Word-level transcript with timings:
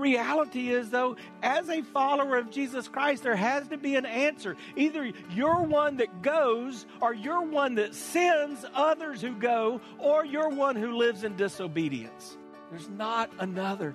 Reality 0.00 0.70
is, 0.72 0.90
though, 0.90 1.16
as 1.42 1.68
a 1.68 1.82
follower 1.82 2.38
of 2.38 2.50
Jesus 2.50 2.88
Christ, 2.88 3.22
there 3.22 3.36
has 3.36 3.68
to 3.68 3.76
be 3.76 3.96
an 3.96 4.06
answer. 4.06 4.56
Either 4.74 5.12
you're 5.30 5.62
one 5.62 5.98
that 5.98 6.22
goes, 6.22 6.86
or 7.00 7.12
you're 7.12 7.42
one 7.42 7.74
that 7.74 7.94
sends 7.94 8.64
others 8.74 9.20
who 9.20 9.34
go, 9.34 9.80
or 9.98 10.24
you're 10.24 10.48
one 10.48 10.74
who 10.74 10.96
lives 10.96 11.22
in 11.22 11.36
disobedience. 11.36 12.38
There's 12.70 12.88
not 12.88 13.30
another 13.38 13.94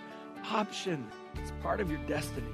option. 0.51 1.07
It's 1.35 1.51
part 1.61 1.81
of 1.81 1.89
your 1.89 1.99
destiny. 2.07 2.53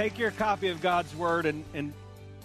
take 0.00 0.18
your 0.18 0.30
copy 0.30 0.68
of 0.68 0.80
God's 0.80 1.14
Word 1.14 1.44
and, 1.44 1.62
and 1.74 1.92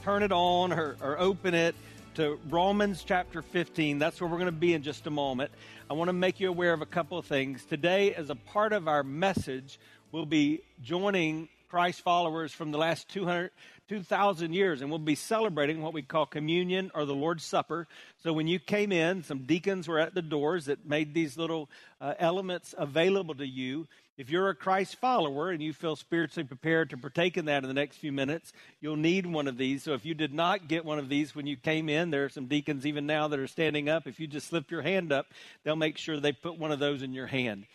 turn 0.04 0.24
it 0.24 0.34
on 0.34 0.74
or, 0.74 0.98
or 1.02 1.18
open 1.18 1.54
it 1.54 1.74
to 2.16 2.38
Romans 2.50 3.02
chapter 3.02 3.42
15. 3.42 3.98
That's 3.98 4.20
where 4.20 4.30
we're 4.30 4.40
going 4.40 4.48
to 4.48 4.52
be 4.52 4.74
in 4.74 4.84
just 4.84 5.08
a 5.08 5.10
moment. 5.10 5.52
I 5.90 5.94
want 5.94 6.10
to 6.10 6.14
make 6.14 6.42
you 6.42 6.50
aware 6.50 6.74
of 6.74 6.82
a 6.82 6.86
couple 6.86 7.18
of 7.18 7.26
things. 7.26 7.64
Today, 7.64 8.14
as 8.14 8.30
a 8.30 8.36
part 8.36 8.74
of 8.74 8.90
our 8.90 9.04
message, 9.04 9.80
we'll 10.12 10.26
be 10.26 10.64
joining 10.84 11.48
Christ 11.70 12.02
followers 12.02 12.52
from 12.52 12.72
the 12.74 12.78
last 12.78 13.08
200, 13.08 13.52
2,000 13.88 14.52
years, 14.52 14.82
and 14.82 14.90
we'll 14.90 15.00
be 15.00 15.16
celebrating 15.16 15.82
what 15.82 15.94
we 15.94 16.02
call 16.02 16.26
communion 16.26 16.92
or 16.94 17.06
the 17.06 17.16
Lord's 17.16 17.46
Supper. 17.46 17.88
So 18.22 18.34
when 18.34 18.48
you 18.48 18.60
came 18.60 18.92
in, 18.92 19.24
some 19.24 19.46
deacons 19.46 19.88
were 19.88 20.00
at 20.00 20.14
the 20.14 20.22
doors 20.22 20.66
that 20.66 20.86
made 20.86 21.14
these 21.14 21.38
little 21.38 21.70
uh, 22.02 22.16
elements 22.20 22.76
available 22.78 23.36
to 23.36 23.48
you. 23.48 23.88
If 24.18 24.30
you're 24.30 24.48
a 24.48 24.56
Christ 24.56 24.96
follower 24.96 25.52
and 25.52 25.62
you 25.62 25.74
feel 25.74 25.98
spiritually 25.98 26.48
prepared 26.48 26.90
to 26.92 26.98
partake 26.98 27.36
in 27.36 27.46
that 27.46 27.64
in 27.64 27.68
the 27.68 27.74
next 27.74 27.98
few 27.98 28.14
minutes, 28.14 28.54
you'll 28.80 28.96
need 28.96 29.26
one 29.26 29.46
of 29.46 29.58
these. 29.58 29.84
So 29.84 29.94
if 29.94 30.06
you 30.06 30.14
did 30.14 30.34
not 30.34 30.70
get 30.70 30.86
one 30.86 31.00
of 31.00 31.10
these 31.10 31.36
when 31.36 31.46
you 31.46 31.58
came 31.58 31.90
in, 31.90 32.12
there 32.12 32.24
are 32.24 32.30
some 32.30 32.46
deacons 32.46 32.86
even 32.86 33.06
now 33.06 33.28
that 33.28 33.40
are 33.40 33.48
standing 33.48 33.90
up. 33.90 34.08
If 34.08 34.22
you 34.22 34.28
just 34.28 34.48
slip 34.48 34.72
your 34.72 34.84
hand 34.84 35.12
up, 35.12 35.26
they'll 35.64 35.76
make 35.76 35.98
sure 35.98 36.18
they 36.18 36.32
put 36.32 36.58
one 36.58 36.72
of 36.72 36.80
those 36.80 37.02
in 37.02 37.12
your 37.12 37.28
hand. 37.28 37.66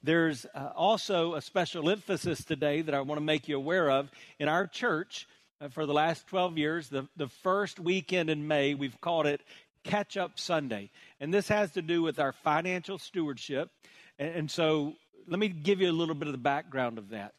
There's 0.00 0.46
uh, 0.54 0.70
also 0.76 1.34
a 1.34 1.42
special 1.42 1.90
emphasis 1.90 2.44
today 2.44 2.82
that 2.82 2.94
I 2.94 3.00
want 3.00 3.18
to 3.18 3.24
make 3.24 3.48
you 3.48 3.56
aware 3.56 3.90
of. 3.90 4.08
In 4.38 4.46
our 4.46 4.68
church, 4.68 5.26
uh, 5.60 5.70
for 5.70 5.86
the 5.86 5.92
last 5.92 6.24
12 6.28 6.56
years, 6.56 6.88
the, 6.88 7.08
the 7.16 7.28
first 7.42 7.80
weekend 7.80 8.30
in 8.30 8.46
May, 8.46 8.74
we've 8.74 9.00
called 9.00 9.26
it 9.26 9.40
Catch 9.82 10.16
Up 10.16 10.38
Sunday. 10.38 10.90
And 11.18 11.34
this 11.34 11.48
has 11.48 11.72
to 11.72 11.82
do 11.82 12.00
with 12.00 12.20
our 12.20 12.32
financial 12.32 12.96
stewardship. 12.96 13.70
And, 14.20 14.34
and 14.36 14.50
so 14.50 14.94
let 15.30 15.38
me 15.38 15.48
give 15.48 15.80
you 15.80 15.88
a 15.88 15.92
little 15.92 16.16
bit 16.16 16.26
of 16.26 16.32
the 16.32 16.38
background 16.38 16.98
of 16.98 17.10
that. 17.10 17.34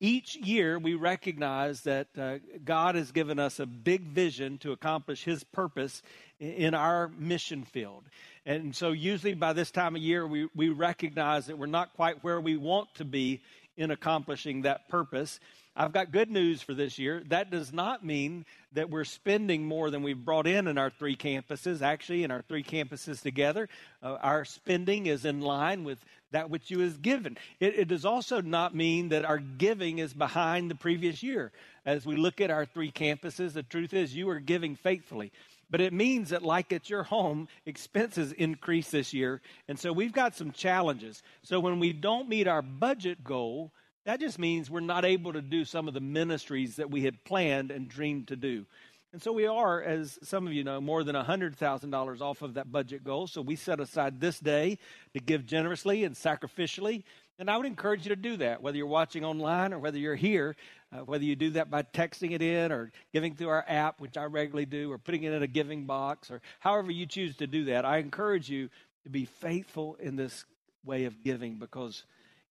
Each 0.00 0.34
year, 0.34 0.78
we 0.78 0.94
recognize 0.94 1.82
that 1.82 2.08
uh, 2.18 2.38
God 2.64 2.94
has 2.94 3.12
given 3.12 3.38
us 3.38 3.60
a 3.60 3.66
big 3.66 4.02
vision 4.02 4.58
to 4.58 4.72
accomplish 4.72 5.24
His 5.24 5.44
purpose 5.44 6.02
in 6.40 6.74
our 6.74 7.08
mission 7.16 7.64
field. 7.64 8.04
And 8.46 8.74
so, 8.74 8.92
usually 8.92 9.34
by 9.34 9.52
this 9.52 9.70
time 9.70 9.94
of 9.94 10.02
year, 10.02 10.26
we, 10.26 10.48
we 10.54 10.70
recognize 10.70 11.46
that 11.46 11.58
we're 11.58 11.66
not 11.66 11.94
quite 11.94 12.24
where 12.24 12.40
we 12.40 12.56
want 12.56 12.92
to 12.94 13.04
be 13.04 13.40
in 13.76 13.90
accomplishing 13.90 14.62
that 14.62 14.88
purpose. 14.88 15.40
I've 15.76 15.92
got 15.92 16.12
good 16.12 16.30
news 16.30 16.62
for 16.62 16.72
this 16.72 16.98
year. 16.98 17.22
That 17.28 17.50
does 17.50 17.72
not 17.72 18.04
mean 18.04 18.44
that 18.74 18.90
we're 18.90 19.04
spending 19.04 19.64
more 19.64 19.90
than 19.90 20.04
we've 20.04 20.24
brought 20.24 20.46
in 20.46 20.68
in 20.68 20.78
our 20.78 20.90
three 20.90 21.16
campuses. 21.16 21.82
Actually, 21.82 22.22
in 22.22 22.30
our 22.30 22.42
three 22.42 22.62
campuses 22.62 23.20
together, 23.20 23.68
uh, 24.02 24.16
our 24.22 24.44
spending 24.44 25.06
is 25.06 25.24
in 25.24 25.40
line 25.40 25.82
with 25.82 25.98
that 26.30 26.50
which 26.50 26.70
you 26.70 26.80
is 26.80 26.96
given. 26.98 27.36
It, 27.58 27.78
it 27.78 27.88
does 27.88 28.04
also 28.04 28.40
not 28.40 28.74
mean 28.74 29.08
that 29.08 29.24
our 29.24 29.38
giving 29.38 29.98
is 29.98 30.12
behind 30.14 30.70
the 30.70 30.76
previous 30.76 31.22
year. 31.22 31.50
As 31.84 32.06
we 32.06 32.16
look 32.16 32.40
at 32.40 32.50
our 32.50 32.66
three 32.66 32.92
campuses, 32.92 33.52
the 33.52 33.62
truth 33.62 33.94
is 33.94 34.14
you 34.14 34.28
are 34.28 34.40
giving 34.40 34.76
faithfully. 34.76 35.32
But 35.74 35.80
it 35.80 35.92
means 35.92 36.28
that, 36.28 36.44
like 36.44 36.72
at 36.72 36.88
your 36.88 37.02
home, 37.02 37.48
expenses 37.66 38.30
increase 38.30 38.92
this 38.92 39.12
year. 39.12 39.40
And 39.66 39.76
so 39.76 39.92
we've 39.92 40.12
got 40.12 40.36
some 40.36 40.52
challenges. 40.52 41.20
So 41.42 41.58
when 41.58 41.80
we 41.80 41.92
don't 41.92 42.28
meet 42.28 42.46
our 42.46 42.62
budget 42.62 43.24
goal, 43.24 43.72
that 44.04 44.20
just 44.20 44.38
means 44.38 44.70
we're 44.70 44.78
not 44.78 45.04
able 45.04 45.32
to 45.32 45.42
do 45.42 45.64
some 45.64 45.88
of 45.88 45.94
the 45.94 46.00
ministries 46.00 46.76
that 46.76 46.92
we 46.92 47.02
had 47.02 47.24
planned 47.24 47.72
and 47.72 47.88
dreamed 47.88 48.28
to 48.28 48.36
do. 48.36 48.66
And 49.12 49.20
so 49.20 49.32
we 49.32 49.48
are, 49.48 49.82
as 49.82 50.16
some 50.22 50.46
of 50.46 50.52
you 50.52 50.62
know, 50.62 50.80
more 50.80 51.02
than 51.02 51.16
$100,000 51.16 52.20
off 52.20 52.42
of 52.42 52.54
that 52.54 52.70
budget 52.70 53.02
goal. 53.02 53.26
So 53.26 53.42
we 53.42 53.56
set 53.56 53.80
aside 53.80 54.20
this 54.20 54.38
day 54.38 54.78
to 55.12 55.18
give 55.18 55.44
generously 55.44 56.04
and 56.04 56.14
sacrificially. 56.14 57.02
And 57.40 57.50
I 57.50 57.56
would 57.56 57.66
encourage 57.66 58.04
you 58.04 58.10
to 58.10 58.16
do 58.16 58.36
that, 58.36 58.62
whether 58.62 58.76
you're 58.76 58.86
watching 58.86 59.24
online 59.24 59.72
or 59.72 59.80
whether 59.80 59.98
you're 59.98 60.14
here, 60.14 60.54
uh, 60.94 60.98
whether 60.98 61.24
you 61.24 61.34
do 61.34 61.50
that 61.50 61.70
by 61.70 61.82
texting 61.82 62.32
it 62.32 62.42
in 62.42 62.70
or 62.70 62.92
giving 63.12 63.34
through 63.34 63.48
our 63.48 63.64
app, 63.66 64.00
which 64.00 64.16
I 64.16 64.24
regularly 64.24 64.66
do, 64.66 64.92
or 64.92 64.98
putting 64.98 65.24
it 65.24 65.32
in 65.32 65.42
a 65.42 65.48
giving 65.48 65.86
box, 65.86 66.30
or 66.30 66.40
however 66.60 66.90
you 66.90 67.06
choose 67.06 67.36
to 67.36 67.46
do 67.46 67.66
that. 67.66 67.84
I 67.84 67.98
encourage 67.98 68.48
you 68.48 68.70
to 69.02 69.10
be 69.10 69.24
faithful 69.24 69.96
in 69.98 70.16
this 70.16 70.44
way 70.84 71.04
of 71.04 71.22
giving 71.24 71.58
because 71.58 72.04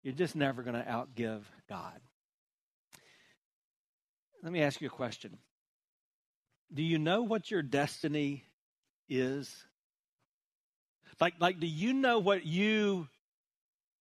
you're 0.03 0.13
just 0.13 0.35
never 0.35 0.61
going 0.63 0.75
to 0.75 0.83
outgive 0.83 1.41
God. 1.69 1.99
Let 4.43 4.51
me 4.51 4.61
ask 4.61 4.81
you 4.81 4.87
a 4.87 4.91
question 4.91 5.37
do 6.73 6.83
you 6.83 6.97
know 6.97 7.21
what 7.21 7.51
your 7.51 7.61
destiny 7.61 8.43
is? 9.07 9.53
Like, 11.21 11.35
like, 11.39 11.59
do 11.59 11.67
you 11.67 11.93
know 11.93 12.19
what 12.19 12.45
you 12.45 13.07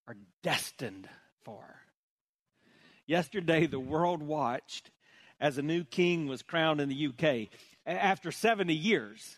are 0.09 0.16
destined 0.42 1.09
for? 1.44 1.81
Yesterday, 3.06 3.66
the 3.66 3.80
world 3.80 4.22
watched 4.22 4.90
as 5.40 5.58
a 5.58 5.62
new 5.62 5.84
king 5.84 6.26
was 6.26 6.42
crowned 6.42 6.80
in 6.80 6.88
the 6.88 7.08
UK 7.08 7.48
after 7.84 8.30
70 8.30 8.74
years. 8.74 9.36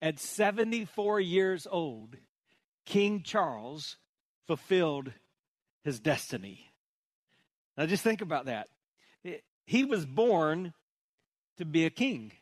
At 0.00 0.20
74 0.20 1.20
years 1.20 1.66
old, 1.68 2.16
King 2.86 3.22
Charles 3.24 3.96
fulfilled 4.46 5.12
his 5.82 5.98
destiny. 5.98 6.70
Now, 7.76 7.86
just 7.86 8.04
think 8.04 8.20
about 8.20 8.46
that. 8.46 8.68
He 9.66 9.84
was 9.84 10.06
born 10.06 10.72
to 11.56 11.64
be 11.64 11.84
a 11.84 11.90
king. 11.90 12.32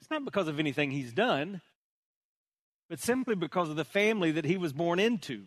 It's 0.00 0.10
not 0.10 0.24
because 0.24 0.48
of 0.48 0.58
anything 0.58 0.90
he's 0.90 1.12
done, 1.12 1.60
but 2.88 3.00
simply 3.00 3.34
because 3.34 3.68
of 3.68 3.76
the 3.76 3.84
family 3.84 4.32
that 4.32 4.44
he 4.44 4.56
was 4.56 4.72
born 4.72 4.98
into. 4.98 5.44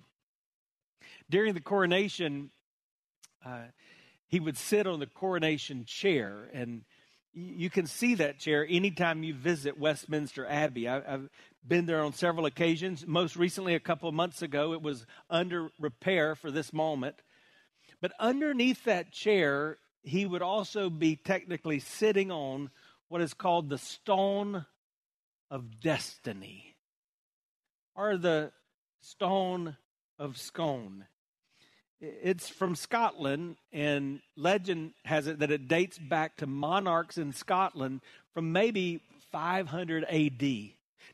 During 1.30 1.54
the 1.56 1.62
coronation, 1.62 2.52
uh, 3.46 3.66
he 4.28 4.40
would 4.40 4.58
sit 4.58 4.88
on 4.88 5.00
the 5.00 5.06
coronation 5.06 5.86
chair, 5.86 6.50
and 6.54 6.84
you 7.34 7.70
can 7.70 7.86
see 7.86 8.16
that 8.16 8.40
chair 8.40 8.66
anytime 8.68 9.24
you 9.24 9.34
visit 9.34 9.80
Westminster 9.80 10.46
Abbey. 10.46 10.88
I, 10.88 11.02
have 11.02 11.30
been 11.66 11.86
there 11.86 12.02
on 12.02 12.14
several 12.14 12.46
occasions. 12.46 13.06
Most 13.06 13.36
recently, 13.36 13.76
a 13.76 13.80
couple 13.80 14.10
of 14.10 14.16
months 14.16 14.42
ago, 14.42 14.74
it 14.74 14.82
was 14.82 15.06
under 15.30 15.70
repair 15.80 16.36
for 16.36 16.52
this 16.52 16.74
moment. 16.74 17.16
But 18.02 18.12
underneath 18.20 18.84
that 18.86 19.12
chair 19.12 19.78
he 20.08 20.26
would 20.26 20.42
also 20.42 20.90
be 20.90 21.16
technically 21.16 21.80
sitting 21.80 22.32
on 22.32 22.70
what 23.10 23.22
is 23.22 23.34
called 23.34 23.70
the 23.70 23.78
stone 23.78 24.66
of 25.52 25.80
destiny 25.82 26.76
or 27.96 28.18
the 28.18 28.52
stone 29.02 29.76
of 30.18 30.38
scone. 30.38 31.06
It's 32.00 32.48
from 32.48 32.76
Scotland, 32.76 33.58
and 33.74 34.22
legend 34.36 34.94
has 35.06 35.26
it 35.26 35.40
that 35.40 35.52
it 35.52 35.68
dates 35.68 35.98
back 35.98 36.38
to 36.38 36.48
monarchs 36.48 37.18
in 37.18 37.34
Scotland 37.34 38.02
from 38.34 38.52
maybe 38.52 39.02
500 39.32 40.04
AD. 40.04 40.42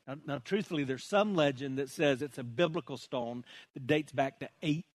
Now, 0.07 0.15
now, 0.25 0.41
truthfully, 0.43 0.83
there's 0.83 1.05
some 1.05 1.35
legend 1.35 1.77
that 1.77 1.89
says 1.89 2.21
it's 2.21 2.37
a 2.37 2.43
biblical 2.43 2.97
stone 2.97 3.45
that 3.73 3.87
dates 3.87 4.11
back 4.11 4.39
to 4.39 4.49
eight 4.61 4.85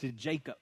to 0.00 0.12
Jacob. 0.12 0.56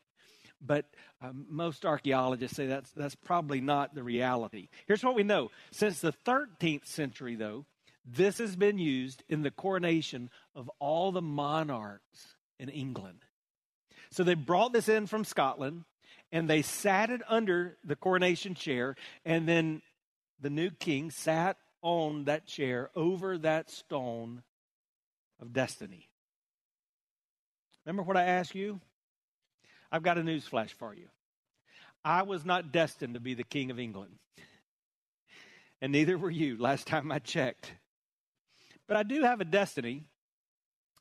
but 0.60 0.86
um, 1.22 1.46
most 1.48 1.84
archaeologists 1.84 2.56
say 2.56 2.66
that's, 2.66 2.90
that's 2.92 3.14
probably 3.14 3.60
not 3.60 3.94
the 3.94 4.02
reality. 4.02 4.68
Here's 4.86 5.04
what 5.04 5.14
we 5.14 5.22
know 5.22 5.50
since 5.72 6.00
the 6.00 6.12
13th 6.24 6.86
century, 6.86 7.34
though, 7.34 7.64
this 8.04 8.38
has 8.38 8.56
been 8.56 8.78
used 8.78 9.22
in 9.28 9.42
the 9.42 9.50
coronation 9.50 10.30
of 10.54 10.70
all 10.78 11.12
the 11.12 11.22
monarchs 11.22 12.36
in 12.58 12.68
England. 12.68 13.24
So 14.10 14.24
they 14.24 14.34
brought 14.34 14.72
this 14.72 14.88
in 14.88 15.06
from 15.06 15.24
Scotland 15.24 15.84
and 16.32 16.48
they 16.48 16.62
sat 16.62 17.10
it 17.10 17.22
under 17.28 17.76
the 17.84 17.96
coronation 17.96 18.54
chair, 18.54 18.96
and 19.24 19.48
then 19.48 19.80
the 20.40 20.50
new 20.50 20.70
king 20.70 21.10
sat 21.10 21.56
on 21.80 22.24
that 22.24 22.46
chair 22.46 22.90
over 22.94 23.38
that 23.38 23.70
stone 23.70 24.42
of 25.40 25.52
destiny. 25.52 26.08
Remember 27.86 28.02
what 28.02 28.16
I 28.16 28.24
asked 28.24 28.54
you? 28.54 28.80
I've 29.90 30.02
got 30.02 30.18
a 30.18 30.22
news 30.22 30.46
flash 30.46 30.72
for 30.74 30.94
you. 30.94 31.08
I 32.04 32.22
was 32.22 32.44
not 32.44 32.72
destined 32.72 33.14
to 33.14 33.20
be 33.20 33.34
the 33.34 33.44
king 33.44 33.70
of 33.70 33.78
England. 33.78 34.18
And 35.80 35.92
neither 35.92 36.18
were 36.18 36.30
you 36.30 36.58
last 36.58 36.86
time 36.86 37.10
I 37.10 37.20
checked. 37.20 37.72
But 38.86 38.96
I 38.96 39.02
do 39.02 39.22
have 39.22 39.40
a 39.40 39.44
destiny, 39.44 40.04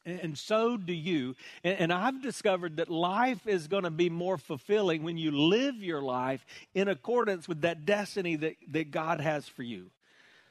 and 0.08 0.38
so 0.38 0.78
do 0.78 0.94
you. 0.94 1.36
And 1.64 1.92
I've 1.92 2.22
discovered 2.22 2.78
that 2.78 2.90
life 2.90 3.46
is 3.46 3.68
going 3.68 3.84
to 3.84 3.92
be 3.92 4.10
more 4.10 4.38
fulfilling 4.38 5.04
when 5.04 5.18
you 5.18 5.32
live 5.32 5.76
your 5.76 6.02
life 6.02 6.46
in 6.74 6.88
accordance 6.88 7.48
with 7.48 7.62
that 7.62 7.86
destiny 7.86 8.36
that, 8.38 8.56
that 8.72 8.92
God 8.92 9.20
has 9.20 9.48
for 9.48 9.64
you. 9.64 9.92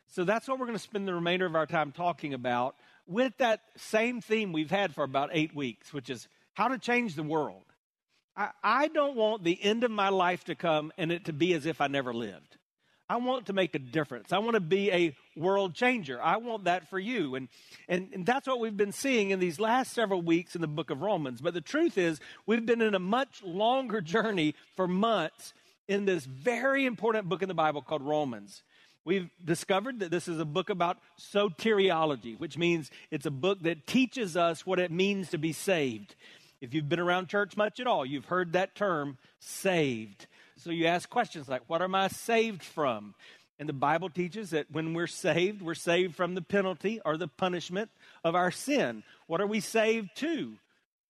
So 0.08 0.24
that's 0.24 0.46
what 0.46 0.58
we're 0.58 0.66
going 0.66 0.78
to 0.78 0.82
spend 0.82 1.08
the 1.08 1.14
remainder 1.14 1.46
of 1.46 1.56
our 1.56 1.66
time 1.66 1.90
talking 1.90 2.34
about 2.34 2.76
with 3.06 3.36
that 3.38 3.60
same 3.76 4.20
theme 4.20 4.52
we've 4.52 4.70
had 4.70 4.94
for 4.94 5.04
about 5.04 5.30
eight 5.32 5.54
weeks, 5.54 5.92
which 5.92 6.10
is 6.10 6.28
how 6.54 6.68
to 6.68 6.78
change 6.78 7.14
the 7.14 7.22
world. 7.22 7.64
I, 8.36 8.50
I 8.62 8.88
don't 8.88 9.16
want 9.16 9.44
the 9.44 9.62
end 9.62 9.84
of 9.84 9.90
my 9.90 10.10
life 10.10 10.44
to 10.44 10.54
come 10.54 10.92
and 10.98 11.10
it 11.10 11.24
to 11.26 11.32
be 11.32 11.54
as 11.54 11.66
if 11.66 11.80
I 11.80 11.86
never 11.86 12.12
lived. 12.12 12.56
I 13.08 13.16
want 13.16 13.46
to 13.46 13.52
make 13.52 13.74
a 13.74 13.78
difference. 13.78 14.32
I 14.32 14.38
want 14.38 14.54
to 14.54 14.60
be 14.60 14.90
a 14.90 15.14
world 15.36 15.74
changer. 15.74 16.20
I 16.20 16.38
want 16.38 16.64
that 16.64 16.90
for 16.90 16.98
you. 16.98 17.36
And, 17.36 17.48
and, 17.88 18.08
and, 18.12 18.26
that's 18.26 18.48
what 18.48 18.58
we've 18.58 18.76
been 18.76 18.92
seeing 18.92 19.30
in 19.30 19.38
these 19.38 19.60
last 19.60 19.92
several 19.92 20.22
weeks 20.22 20.56
in 20.56 20.60
the 20.60 20.66
book 20.66 20.90
of 20.90 21.02
Romans. 21.02 21.40
But 21.40 21.54
the 21.54 21.60
truth 21.60 21.98
is, 21.98 22.18
we've 22.46 22.66
been 22.66 22.82
in 22.82 22.94
a 22.94 22.98
much 22.98 23.42
longer 23.44 24.00
journey 24.00 24.54
for 24.74 24.88
months 24.88 25.54
in 25.86 26.04
this 26.04 26.24
very 26.24 26.84
important 26.84 27.28
book 27.28 27.42
in 27.42 27.48
the 27.48 27.54
Bible 27.54 27.80
called 27.80 28.02
Romans. 28.02 28.62
We've 29.04 29.30
discovered 29.44 30.00
that 30.00 30.10
this 30.10 30.26
is 30.26 30.40
a 30.40 30.44
book 30.44 30.68
about 30.68 30.98
soteriology, 31.16 32.38
which 32.40 32.58
means 32.58 32.90
it's 33.12 33.26
a 33.26 33.30
book 33.30 33.62
that 33.62 33.86
teaches 33.86 34.36
us 34.36 34.66
what 34.66 34.80
it 34.80 34.90
means 34.90 35.30
to 35.30 35.38
be 35.38 35.52
saved. 35.52 36.16
If 36.60 36.74
you've 36.74 36.88
been 36.88 36.98
around 36.98 37.28
church 37.28 37.56
much 37.56 37.78
at 37.78 37.86
all, 37.86 38.04
you've 38.04 38.24
heard 38.24 38.54
that 38.54 38.74
term, 38.74 39.18
saved. 39.38 40.26
So 40.58 40.70
you 40.70 40.86
ask 40.86 41.08
questions 41.08 41.48
like, 41.48 41.62
What 41.66 41.82
am 41.82 41.94
I 41.94 42.08
saved 42.08 42.62
from? 42.62 43.14
And 43.58 43.68
the 43.68 43.74
Bible 43.74 44.10
teaches 44.10 44.50
that 44.50 44.70
when 44.70 44.92
we're 44.92 45.06
saved, 45.06 45.62
we're 45.62 45.74
saved 45.74 46.14
from 46.14 46.34
the 46.34 46.42
penalty 46.42 47.00
or 47.04 47.16
the 47.16 47.28
punishment 47.28 47.90
of 48.22 48.34
our 48.34 48.50
sin. 48.50 49.02
What 49.26 49.40
are 49.40 49.46
we 49.46 49.60
saved 49.60 50.10
to? 50.16 50.56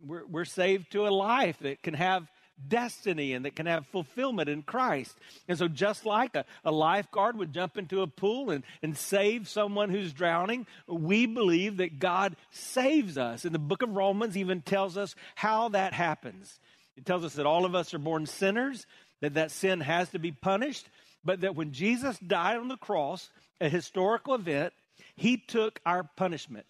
We're, 0.04 0.25
we're 0.26 0.44
saved 0.44 0.93
to 0.93 1.08
a 1.08 1.10
life 1.10 1.58
that 1.60 1.82
can 1.82 1.94
have 1.94 2.28
destiny 2.69 3.32
and 3.32 3.44
that 3.44 3.56
can 3.56 3.66
have 3.66 3.87
fulfillment 3.88 4.48
in 4.48 4.62
Christ. 4.62 5.16
And 5.49 5.58
so, 5.58 5.69
just 5.69 6.06
like 6.06 6.37
a, 6.37 6.44
a 6.64 6.70
lifeguard 6.70 7.37
would 7.37 7.52
jump 7.52 7.76
into 7.76 8.02
a 8.02 8.06
pool 8.06 8.50
and, 8.50 8.64
and 8.82 8.96
save 8.96 9.49
someone 9.49 9.90
who's 9.90 10.12
drowning, 10.12 10.66
we 10.87 11.26
believe 11.26 11.78
that 11.78 11.99
God 11.99 12.37
saves 12.50 13.19
us. 13.19 13.44
And 13.44 13.54
the 13.54 13.58
book 13.58 13.82
of 13.82 13.90
Romans 13.90 14.37
even 14.37 14.62
tells 14.62 14.96
us 14.96 15.14
how 15.34 15.70
that 15.70 15.92
happens. 15.92 16.60
It 16.96 17.04
tells 17.04 17.25
us 17.25 17.34
that 17.34 17.46
all 17.46 17.66
of 17.66 17.75
us 17.75 17.92
are 17.92 17.99
born 17.99 18.25
sinners, 18.25 18.87
that 19.20 19.34
that 19.34 19.50
sin 19.50 19.80
has 19.80 20.08
to 20.10 20.18
be 20.18 20.32
punished, 20.32 20.88
but 21.24 21.40
that 21.40 21.56
when 21.56 21.72
Jesus 21.72 22.18
died 22.18 22.58
on 22.58 22.68
the 22.68 22.76
cross, 22.76 23.30
a 23.60 23.68
historical 23.68 24.34
event, 24.34 24.72
he 25.14 25.36
took 25.36 25.80
our 25.86 26.04
punishment. 26.16 26.66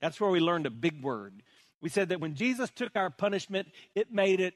That's 0.00 0.20
where 0.20 0.30
we 0.30 0.40
learned 0.40 0.66
a 0.66 0.70
big 0.70 1.02
word. 1.02 1.42
We 1.80 1.88
said 1.88 2.08
that 2.08 2.20
when 2.20 2.34
Jesus 2.34 2.70
took 2.70 2.96
our 2.96 3.10
punishment, 3.10 3.68
it 3.94 4.12
made 4.12 4.40
it 4.40 4.54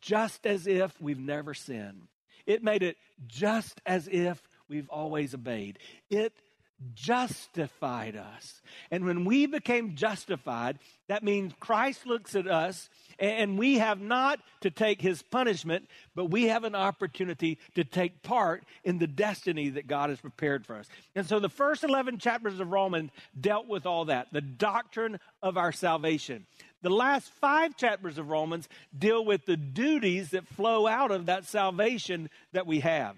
just 0.00 0.46
as 0.46 0.66
if 0.66 1.00
we've 1.00 1.18
never 1.18 1.54
sinned. 1.54 2.02
It 2.46 2.62
made 2.62 2.82
it 2.82 2.96
just 3.26 3.80
as 3.86 4.08
if 4.10 4.40
we've 4.68 4.88
always 4.88 5.34
obeyed. 5.34 5.78
It 6.10 6.32
justified 6.94 8.16
us. 8.16 8.60
And 8.90 9.04
when 9.04 9.24
we 9.24 9.46
became 9.46 9.94
justified, 9.94 10.78
that 11.08 11.22
means 11.22 11.52
Christ 11.60 12.06
looks 12.06 12.34
at 12.34 12.46
us 12.46 12.88
and 13.18 13.58
we 13.58 13.78
have 13.78 14.00
not 14.00 14.40
to 14.62 14.70
take 14.70 15.00
his 15.00 15.22
punishment, 15.22 15.88
but 16.14 16.26
we 16.26 16.44
have 16.44 16.64
an 16.64 16.74
opportunity 16.74 17.58
to 17.74 17.84
take 17.84 18.22
part 18.22 18.64
in 18.84 18.98
the 18.98 19.06
destiny 19.06 19.70
that 19.70 19.86
God 19.86 20.10
has 20.10 20.20
prepared 20.20 20.66
for 20.66 20.76
us. 20.76 20.88
And 21.14 21.26
so 21.26 21.38
the 21.38 21.48
first 21.48 21.84
11 21.84 22.18
chapters 22.18 22.60
of 22.60 22.70
Romans 22.70 23.10
dealt 23.38 23.68
with 23.68 23.86
all 23.86 24.06
that 24.06 24.28
the 24.32 24.40
doctrine 24.40 25.18
of 25.42 25.56
our 25.56 25.72
salvation. 25.72 26.46
The 26.82 26.90
last 26.90 27.30
five 27.40 27.76
chapters 27.76 28.18
of 28.18 28.28
Romans 28.28 28.68
deal 28.96 29.24
with 29.24 29.46
the 29.46 29.56
duties 29.56 30.30
that 30.30 30.48
flow 30.48 30.86
out 30.86 31.10
of 31.10 31.26
that 31.26 31.44
salvation 31.44 32.28
that 32.52 32.66
we 32.66 32.80
have. 32.80 33.16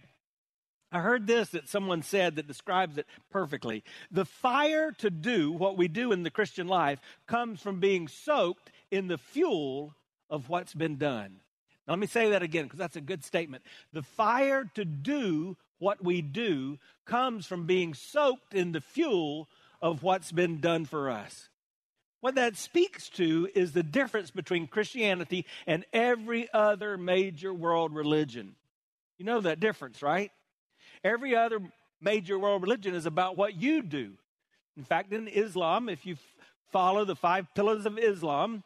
I 0.95 1.01
heard 1.01 1.27
this 1.27 1.49
that 1.51 1.69
someone 1.69 2.03
said 2.03 2.37
that 2.37 2.47
describes 2.47 2.99
it 2.99 3.09
perfectly. 3.33 3.83
The 4.13 4.25
fire 4.25 4.93
to 4.99 5.11
do 5.11 5.51
what 5.51 5.77
we 5.77 5.89
do 5.89 6.13
in 6.13 6.23
the 6.23 6.31
Christian 6.31 6.69
life 6.69 7.01
comes 7.27 7.61
from 7.61 7.81
being 7.81 8.07
soaked 8.07 8.71
in 8.93 9.09
the 9.09 9.19
fuel 9.19 9.97
of 10.31 10.49
what's 10.49 10.73
been 10.73 10.97
done. 10.97 11.41
Now, 11.89 11.95
let 11.95 11.99
me 11.99 12.07
say 12.07 12.31
that 12.31 12.45
again 12.45 12.67
because 12.67 12.79
that's 12.79 12.95
a 12.95 13.01
good 13.01 13.25
statement. 13.25 13.65
The 13.93 14.05
fire 14.05 14.71
to 14.75 14.85
do 14.85 15.57
what 15.81 16.03
we 16.05 16.23
do 16.23 16.79
comes 17.07 17.45
from 17.45 17.67
being 17.67 17.93
soaked 17.93 18.55
in 18.55 18.71
the 18.71 18.81
fuel 18.81 19.49
of 19.83 20.05
what's 20.05 20.31
been 20.31 20.61
done 20.61 20.85
for 20.85 21.11
us. 21.11 21.49
What 22.21 22.37
that 22.37 22.57
speaks 22.57 23.09
to 23.11 23.49
is 23.53 23.73
the 23.73 23.83
difference 23.83 24.31
between 24.31 24.69
Christianity 24.69 25.45
and 25.67 25.85
every 25.93 26.49
other 26.55 26.97
major 26.97 27.53
world 27.53 27.93
religion. 27.93 28.55
You 29.19 29.25
know 29.25 29.41
that 29.41 29.59
difference, 29.59 30.01
right? 30.01 30.31
Every 31.05 31.37
other 31.37 31.61
major 32.01 32.39
world 32.39 32.63
religion 32.63 32.95
is 32.95 33.07
about 33.07 33.37
what 33.37 33.55
you 33.61 33.83
do. 33.83 34.13
In 34.77 34.85
fact, 34.85 35.13
in 35.13 35.29
Islam, 35.29 35.89
if 35.89 36.05
you 36.07 36.17
follow 36.73 37.05
the 37.05 37.15
five 37.15 37.47
pillars 37.55 37.87
of 37.87 37.99
Islam, 37.99 38.65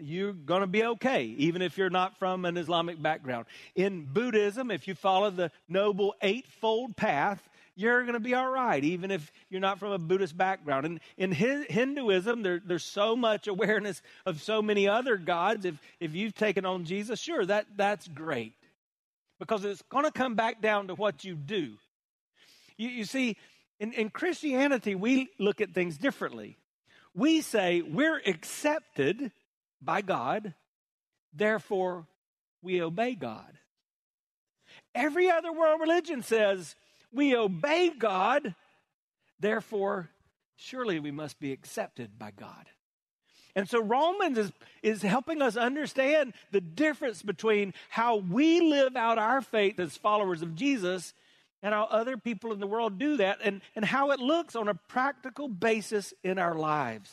you're 0.00 0.32
going 0.32 0.60
to 0.60 0.68
be 0.68 0.84
okay, 0.84 1.24
even 1.24 1.62
if 1.62 1.76
you're 1.76 1.90
not 1.90 2.16
from 2.18 2.44
an 2.44 2.56
Islamic 2.56 3.02
background. 3.02 3.46
In 3.74 4.04
Buddhism, 4.04 4.70
if 4.70 4.86
you 4.86 4.94
follow 4.94 5.30
the 5.30 5.50
Noble 5.68 6.14
Eightfold 6.22 6.96
Path, 6.96 7.48
you're 7.74 8.02
going 8.02 8.14
to 8.14 8.20
be 8.20 8.34
all 8.34 8.50
right, 8.50 8.82
even 8.84 9.10
if 9.10 9.32
you're 9.48 9.60
not 9.60 9.78
from 9.78 9.92
a 9.92 9.98
Buddhist 9.98 10.36
background. 10.36 10.86
And 10.86 11.00
in 11.16 11.32
Hinduism, 11.32 12.42
there, 12.42 12.60
there's 12.64 12.84
so 12.84 13.16
much 13.16 13.48
awareness 13.48 14.00
of 14.26 14.40
so 14.40 14.62
many 14.62 14.86
other 14.86 15.16
gods. 15.16 15.64
If, 15.64 15.74
if 15.98 16.14
you've 16.14 16.34
taken 16.34 16.64
on 16.64 16.84
Jesus, 16.84 17.18
sure, 17.18 17.44
that, 17.46 17.66
that's 17.76 18.06
great. 18.06 18.54
Because 19.40 19.64
it's 19.64 19.82
going 19.90 20.04
to 20.04 20.12
come 20.12 20.36
back 20.36 20.62
down 20.62 20.86
to 20.86 20.94
what 20.94 21.24
you 21.24 21.34
do. 21.34 21.78
You, 22.76 22.88
you 22.90 23.04
see, 23.04 23.36
in, 23.80 23.92
in 23.94 24.10
Christianity, 24.10 24.94
we 24.94 25.30
look 25.40 25.60
at 25.60 25.74
things 25.74 25.98
differently. 25.98 26.58
We 27.14 27.40
say 27.40 27.82
we're 27.82 28.20
accepted 28.24 29.32
by 29.82 30.02
God, 30.02 30.54
therefore 31.32 32.06
we 32.62 32.80
obey 32.80 33.14
God. 33.14 33.58
Every 34.94 35.30
other 35.30 35.52
world 35.52 35.80
religion 35.80 36.22
says 36.22 36.76
we 37.10 37.34
obey 37.34 37.90
God, 37.90 38.54
therefore, 39.40 40.10
surely 40.56 41.00
we 41.00 41.10
must 41.10 41.40
be 41.40 41.52
accepted 41.52 42.18
by 42.18 42.30
God. 42.30 42.66
And 43.56 43.68
so 43.68 43.82
Romans 43.82 44.38
is, 44.38 44.52
is 44.82 45.02
helping 45.02 45.42
us 45.42 45.56
understand 45.56 46.34
the 46.50 46.60
difference 46.60 47.22
between 47.22 47.74
how 47.88 48.16
we 48.16 48.60
live 48.60 48.96
out 48.96 49.18
our 49.18 49.40
faith 49.40 49.78
as 49.80 49.96
followers 49.96 50.42
of 50.42 50.54
Jesus 50.54 51.14
and 51.62 51.74
how 51.74 51.84
other 51.84 52.16
people 52.16 52.52
in 52.52 52.60
the 52.60 52.66
world 52.66 52.98
do 52.98 53.16
that 53.18 53.38
and, 53.42 53.60
and 53.76 53.84
how 53.84 54.10
it 54.12 54.20
looks 54.20 54.56
on 54.56 54.68
a 54.68 54.74
practical 54.74 55.48
basis 55.48 56.14
in 56.22 56.38
our 56.38 56.54
lives. 56.54 57.12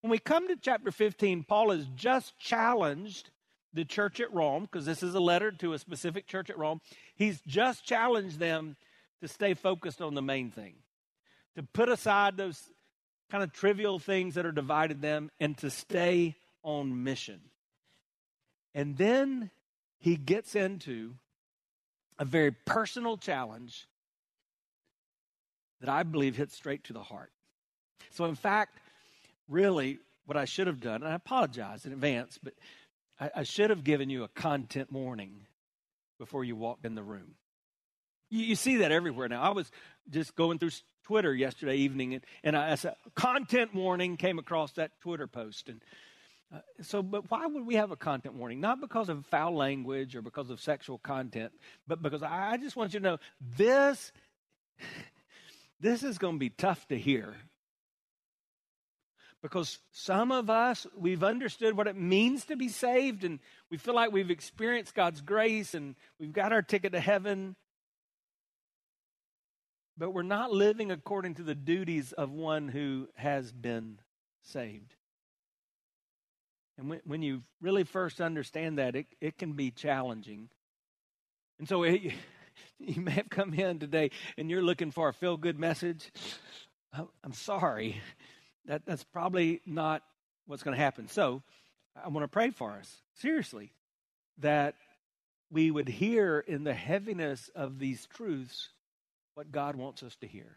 When 0.00 0.10
we 0.10 0.18
come 0.18 0.48
to 0.48 0.56
chapter 0.56 0.90
15, 0.90 1.44
Paul 1.44 1.70
has 1.70 1.86
just 1.96 2.38
challenged 2.38 3.30
the 3.74 3.84
church 3.84 4.20
at 4.20 4.32
Rome, 4.32 4.62
because 4.64 4.86
this 4.86 5.02
is 5.02 5.14
a 5.14 5.20
letter 5.20 5.50
to 5.52 5.72
a 5.72 5.78
specific 5.78 6.26
church 6.26 6.50
at 6.50 6.58
Rome. 6.58 6.80
He's 7.14 7.40
just 7.46 7.84
challenged 7.84 8.38
them 8.38 8.76
to 9.20 9.28
stay 9.28 9.54
focused 9.54 10.00
on 10.00 10.14
the 10.14 10.22
main 10.22 10.50
thing, 10.50 10.74
to 11.56 11.62
put 11.62 11.88
aside 11.88 12.36
those 12.36 12.70
kind 13.30 13.44
of 13.44 13.52
trivial 13.52 13.98
things 13.98 14.34
that 14.34 14.46
are 14.46 14.52
divided 14.52 15.02
them, 15.02 15.30
and 15.38 15.56
to 15.58 15.70
stay 15.70 16.34
on 16.62 17.04
mission. 17.04 17.40
And 18.74 18.96
then 18.96 19.50
he 19.98 20.16
gets 20.16 20.54
into 20.54 21.14
a 22.18 22.24
very 22.24 22.52
personal 22.52 23.16
challenge 23.16 23.86
that 25.80 25.88
I 25.88 26.02
believe 26.02 26.36
hits 26.36 26.54
straight 26.54 26.84
to 26.84 26.92
the 26.92 27.02
heart. 27.02 27.30
So, 28.10 28.24
in 28.24 28.34
fact, 28.34 28.78
really, 29.48 29.98
what 30.26 30.36
I 30.36 30.44
should 30.44 30.66
have 30.66 30.80
done, 30.80 31.02
and 31.02 31.12
I 31.12 31.14
apologize 31.14 31.86
in 31.86 31.92
advance, 31.92 32.38
but 32.42 32.54
I, 33.20 33.30
I 33.36 33.42
should 33.44 33.70
have 33.70 33.84
given 33.84 34.10
you 34.10 34.24
a 34.24 34.28
content 34.28 34.92
warning 34.92 35.46
before 36.18 36.44
you 36.44 36.56
walked 36.56 36.84
in 36.84 36.94
the 36.94 37.02
room. 37.02 37.34
You, 38.30 38.44
you, 38.44 38.54
see 38.54 38.76
that 38.78 38.92
everywhere 38.92 39.28
now. 39.28 39.42
I 39.42 39.50
was 39.50 39.70
just 40.10 40.36
going 40.36 40.58
through 40.58 40.70
Twitter 41.04 41.34
yesterday 41.34 41.76
evening, 41.76 42.14
and, 42.14 42.24
and 42.44 42.56
I, 42.56 42.68
as 42.68 42.84
a 42.84 42.96
content 43.14 43.74
warning 43.74 44.16
came 44.16 44.38
across 44.38 44.72
that 44.72 44.90
Twitter 45.00 45.26
post. 45.26 45.68
And 45.68 45.82
uh, 46.54 46.58
so, 46.82 47.02
but 47.02 47.30
why 47.30 47.46
would 47.46 47.66
we 47.66 47.76
have 47.76 47.90
a 47.90 47.96
content 47.96 48.34
warning? 48.34 48.60
Not 48.60 48.80
because 48.80 49.08
of 49.08 49.24
foul 49.26 49.54
language 49.54 50.14
or 50.14 50.22
because 50.22 50.50
of 50.50 50.60
sexual 50.60 50.98
content, 50.98 51.52
but 51.86 52.02
because 52.02 52.22
I, 52.22 52.52
I 52.52 52.56
just 52.56 52.76
want 52.76 52.94
you 52.94 53.00
to 53.00 53.04
know 53.04 53.18
this, 53.56 54.12
this 55.80 56.02
is 56.02 56.18
going 56.18 56.34
to 56.34 56.40
be 56.40 56.50
tough 56.50 56.86
to 56.88 56.98
hear 56.98 57.34
because 59.42 59.78
some 59.92 60.32
of 60.32 60.50
us, 60.50 60.86
we've 60.96 61.22
understood 61.22 61.76
what 61.76 61.86
it 61.86 61.96
means 61.96 62.44
to 62.46 62.56
be 62.56 62.68
saved, 62.68 63.24
and 63.24 63.38
we 63.70 63.76
feel 63.76 63.94
like 63.94 64.12
we've 64.12 64.30
experienced 64.30 64.94
God's 64.94 65.20
grace 65.20 65.74
and 65.74 65.94
we've 66.18 66.32
got 66.32 66.52
our 66.52 66.62
ticket 66.62 66.92
to 66.92 67.00
heaven. 67.00 67.56
But 69.98 70.12
we're 70.12 70.22
not 70.22 70.52
living 70.52 70.92
according 70.92 71.34
to 71.34 71.42
the 71.42 71.56
duties 71.56 72.12
of 72.12 72.30
one 72.30 72.68
who 72.68 73.08
has 73.16 73.50
been 73.50 73.98
saved. 74.44 74.94
And 76.78 76.88
when, 76.88 77.00
when 77.04 77.22
you 77.22 77.42
really 77.60 77.82
first 77.82 78.20
understand 78.20 78.78
that, 78.78 78.94
it, 78.94 79.06
it 79.20 79.36
can 79.36 79.54
be 79.54 79.72
challenging. 79.72 80.50
And 81.58 81.68
so 81.68 81.82
it, 81.82 82.00
you 82.78 83.00
may 83.00 83.10
have 83.10 83.28
come 83.28 83.52
in 83.52 83.80
today 83.80 84.12
and 84.36 84.48
you're 84.48 84.62
looking 84.62 84.92
for 84.92 85.08
a 85.08 85.12
feel 85.12 85.36
good 85.36 85.58
message. 85.58 86.12
I'm 86.92 87.32
sorry 87.32 88.00
that, 88.66 88.82
that's 88.86 89.04
probably 89.04 89.60
not 89.66 90.02
what's 90.46 90.62
going 90.62 90.76
to 90.76 90.82
happen. 90.82 91.08
So 91.08 91.42
I 92.02 92.08
want 92.08 92.22
to 92.22 92.28
pray 92.28 92.50
for 92.50 92.72
us, 92.72 93.02
seriously, 93.14 93.72
that 94.38 94.74
we 95.50 95.70
would 95.70 95.88
hear 95.88 96.38
in 96.38 96.62
the 96.62 96.74
heaviness 96.74 97.50
of 97.54 97.78
these 97.78 98.06
truths 98.06 98.68
what 99.38 99.52
God 99.52 99.76
wants 99.76 100.02
us 100.02 100.16
to 100.16 100.26
hear. 100.26 100.56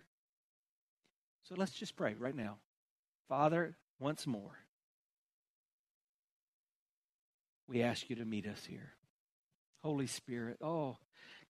So 1.44 1.54
let's 1.56 1.72
just 1.72 1.96
pray 1.96 2.16
right 2.18 2.36
now. 2.36 2.58
Father, 3.30 3.78
once 4.00 4.26
more, 4.26 4.58
we 7.68 7.84
ask 7.84 8.10
you 8.10 8.16
to 8.16 8.26
meet 8.26 8.48
us 8.48 8.66
here. 8.66 8.94
Holy 9.84 10.08
Spirit, 10.08 10.58
oh, 10.64 10.98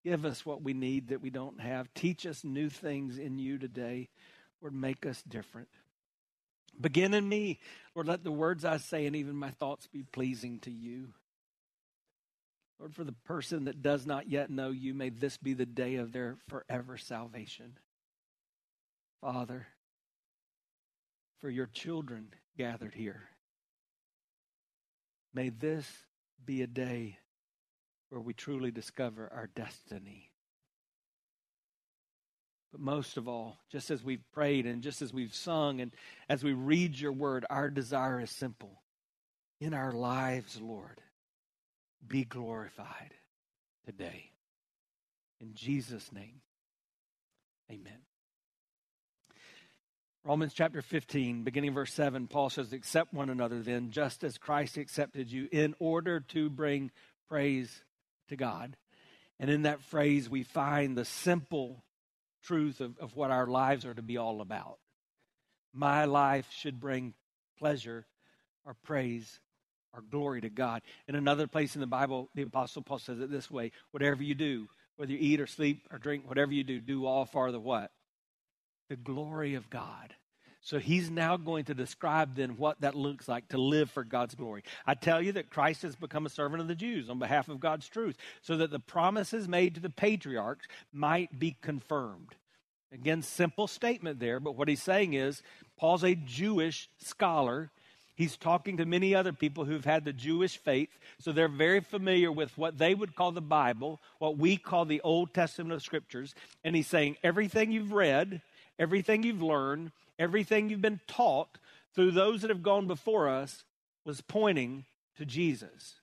give 0.04 0.26
us 0.26 0.46
what 0.46 0.62
we 0.62 0.74
need 0.74 1.08
that 1.08 1.22
we 1.22 1.30
don't 1.30 1.62
have. 1.62 1.88
Teach 1.94 2.26
us 2.26 2.44
new 2.44 2.68
things 2.68 3.18
in 3.18 3.40
you 3.40 3.58
today. 3.58 4.10
Lord, 4.62 4.74
make 4.74 5.06
us 5.06 5.24
different. 5.26 5.70
Begin 6.82 7.14
in 7.14 7.30
me. 7.30 7.62
Lord, 7.96 8.10
let 8.10 8.26
the 8.26 8.32
words 8.34 8.66
I 8.66 8.76
say 8.76 9.06
and 9.06 9.16
even 9.16 9.38
my 9.38 9.52
thoughts 9.52 9.88
be 9.88 10.04
pleasing 10.04 10.60
to 10.64 10.70
you. 10.70 11.14
Lord, 12.82 12.96
for 12.96 13.04
the 13.04 13.12
person 13.12 13.66
that 13.66 13.84
does 13.84 14.08
not 14.08 14.28
yet 14.28 14.50
know 14.50 14.72
you, 14.72 14.96
may 14.96 15.10
this 15.10 15.38
be 15.38 15.54
the 15.54 15.68
day 15.68 15.98
of 15.98 16.12
their 16.12 16.38
forever 16.48 16.98
salvation. 16.98 17.78
Father, 19.22 19.68
for 21.42 21.50
your 21.52 21.68
children 21.68 22.30
gathered 22.58 22.96
here, 22.96 23.22
may 25.32 25.50
this 25.50 25.86
be 26.44 26.64
a 26.64 26.68
day 26.68 27.20
where 28.10 28.20
we 28.20 28.34
truly 28.34 28.72
discover 28.72 29.32
our 29.32 29.48
destiny. 29.56 30.32
But 32.72 32.82
most 32.82 33.16
of 33.16 33.28
all, 33.28 33.60
just 33.72 33.92
as 33.92 34.04
we've 34.04 34.26
prayed 34.34 34.66
and 34.66 34.82
just 34.82 35.04
as 35.04 35.14
we've 35.14 35.36
sung 35.36 35.82
and 35.82 35.92
as 36.28 36.44
we 36.44 36.54
read 36.54 37.00
your 37.00 37.12
word, 37.12 37.46
our 37.48 37.70
desire 37.70 38.20
is 38.22 38.32
simple. 38.32 38.82
In 39.60 39.76
our 39.76 39.92
lives, 39.92 40.60
Lord, 40.60 41.00
be 42.08 42.24
glorified 42.26 43.14
today. 43.86 44.32
In 45.40 45.54
Jesus' 45.54 46.12
name, 46.12 46.42
amen. 47.72 48.00
Romans 50.24 50.54
chapter 50.54 50.84
15, 50.84 51.44
beginning 51.44 51.74
verse 51.74 51.92
7, 51.94 52.28
Paul 52.28 52.52
says, 52.52 52.74
Accept 52.74 53.12
one 53.12 53.32
another 53.32 53.60
then, 53.62 53.90
just 53.90 54.24
as 54.24 54.38
Christ 54.38 54.78
accepted 54.78 55.32
you, 55.32 55.48
in 55.52 55.74
order 55.80 56.20
to 56.30 56.48
bring 56.48 56.92
praise 57.28 57.84
to 58.30 58.36
God. 58.36 58.78
And 59.40 59.50
in 59.50 59.64
that 59.64 59.82
phrase, 59.82 60.30
we 60.30 60.44
find 60.44 60.96
the 60.96 61.06
simple 61.06 61.84
truth 62.44 62.82
of, 62.82 63.00
of 63.00 63.16
what 63.16 63.32
our 63.32 63.48
lives 63.48 63.84
are 63.84 63.96
to 63.96 64.04
be 64.04 64.18
all 64.18 64.42
about. 64.42 64.78
My 65.74 66.06
life 66.06 66.48
should 66.52 66.80
bring 66.80 67.16
pleasure 67.58 68.06
or 68.64 68.76
praise 68.84 69.40
or 69.94 70.02
glory 70.02 70.42
to 70.42 70.50
God. 70.50 70.82
In 71.08 71.16
another 71.16 71.48
place 71.48 71.76
in 71.76 71.82
the 71.82 71.88
Bible, 71.88 72.30
the 72.36 72.44
Apostle 72.44 72.82
Paul 72.82 73.00
says 73.00 73.20
it 73.20 73.32
this 73.32 73.52
way 73.52 73.72
whatever 73.92 74.24
you 74.24 74.36
do, 74.36 74.68
whether 74.96 75.12
you 75.12 75.18
eat 75.20 75.40
or 75.40 75.48
sleep 75.48 75.88
or 75.92 75.98
drink, 75.98 76.28
whatever 76.28 76.54
you 76.54 76.64
do, 76.64 76.80
do 76.80 77.06
all 77.06 77.26
for 77.26 77.52
the 77.52 77.60
what? 77.60 77.92
The 78.90 78.96
glory 78.96 79.56
of 79.56 79.70
God. 79.70 80.16
So 80.64 80.78
he's 80.78 81.10
now 81.10 81.38
going 81.38 81.66
to 81.66 81.74
describe 81.74 82.36
then 82.36 82.52
what 82.52 82.82
that 82.82 82.94
looks 82.94 83.28
like 83.28 83.48
to 83.50 83.58
live 83.58 83.90
for 83.90 84.04
God's 84.04 84.36
glory. 84.36 84.64
I 84.86 84.94
tell 84.94 85.20
you 85.20 85.32
that 85.34 85.50
Christ 85.50 85.82
has 85.82 85.96
become 85.96 86.28
a 86.28 86.30
servant 86.30 86.62
of 86.62 86.68
the 86.68 86.76
Jews 86.76 87.10
on 87.10 87.18
behalf 87.18 87.50
of 87.50 87.60
God's 87.60 87.90
truth, 87.90 88.16
so 88.44 88.58
that 88.58 88.70
the 88.70 88.80
promises 88.80 89.48
made 89.48 89.74
to 89.74 89.82
the 89.82 89.90
patriarchs 89.90 90.68
might 90.94 91.40
be 91.40 91.58
confirmed. 91.62 92.36
Again, 92.94 93.24
simple 93.24 93.68
statement 93.68 94.20
there, 94.20 94.40
but 94.40 94.56
what 94.56 94.68
he's 94.68 94.84
saying 94.84 95.14
is 95.14 95.42
Paul's 95.78 96.04
a 96.04 96.14
Jewish 96.14 96.90
scholar. 97.00 97.72
He's 98.22 98.38
talking 98.38 98.78
to 98.78 98.86
many 98.86 99.16
other 99.16 99.34
people 99.34 99.66
who've 99.66 99.84
had 99.84 100.06
the 100.06 100.14
Jewish 100.14 100.56
faith, 100.56 100.96
so 101.18 101.32
they're 101.32 101.48
very 101.48 101.80
familiar 101.80 102.32
with 102.32 102.56
what 102.56 102.78
they 102.78 102.94
would 102.94 103.16
call 103.16 103.32
the 103.32 103.42
Bible, 103.42 104.00
what 104.20 104.38
we 104.38 104.58
call 104.58 104.86
the 104.86 105.02
Old 105.02 105.34
Testament 105.34 105.74
of 105.74 105.82
Scriptures. 105.82 106.36
And 106.64 106.76
he's 106.76 106.86
saying 106.86 107.18
everything 107.24 107.72
you've 107.72 107.94
read, 107.94 108.44
everything 108.78 109.24
you've 109.24 109.42
learned, 109.42 109.92
everything 110.20 110.70
you've 110.70 110.84
been 110.84 111.00
taught 111.08 111.58
through 111.96 112.12
those 112.12 112.42
that 112.42 112.52
have 112.52 112.62
gone 112.62 112.86
before 112.86 113.28
us 113.28 113.64
was 114.06 114.22
pointing 114.22 114.86
to 115.18 115.26
Jesus. 115.26 115.96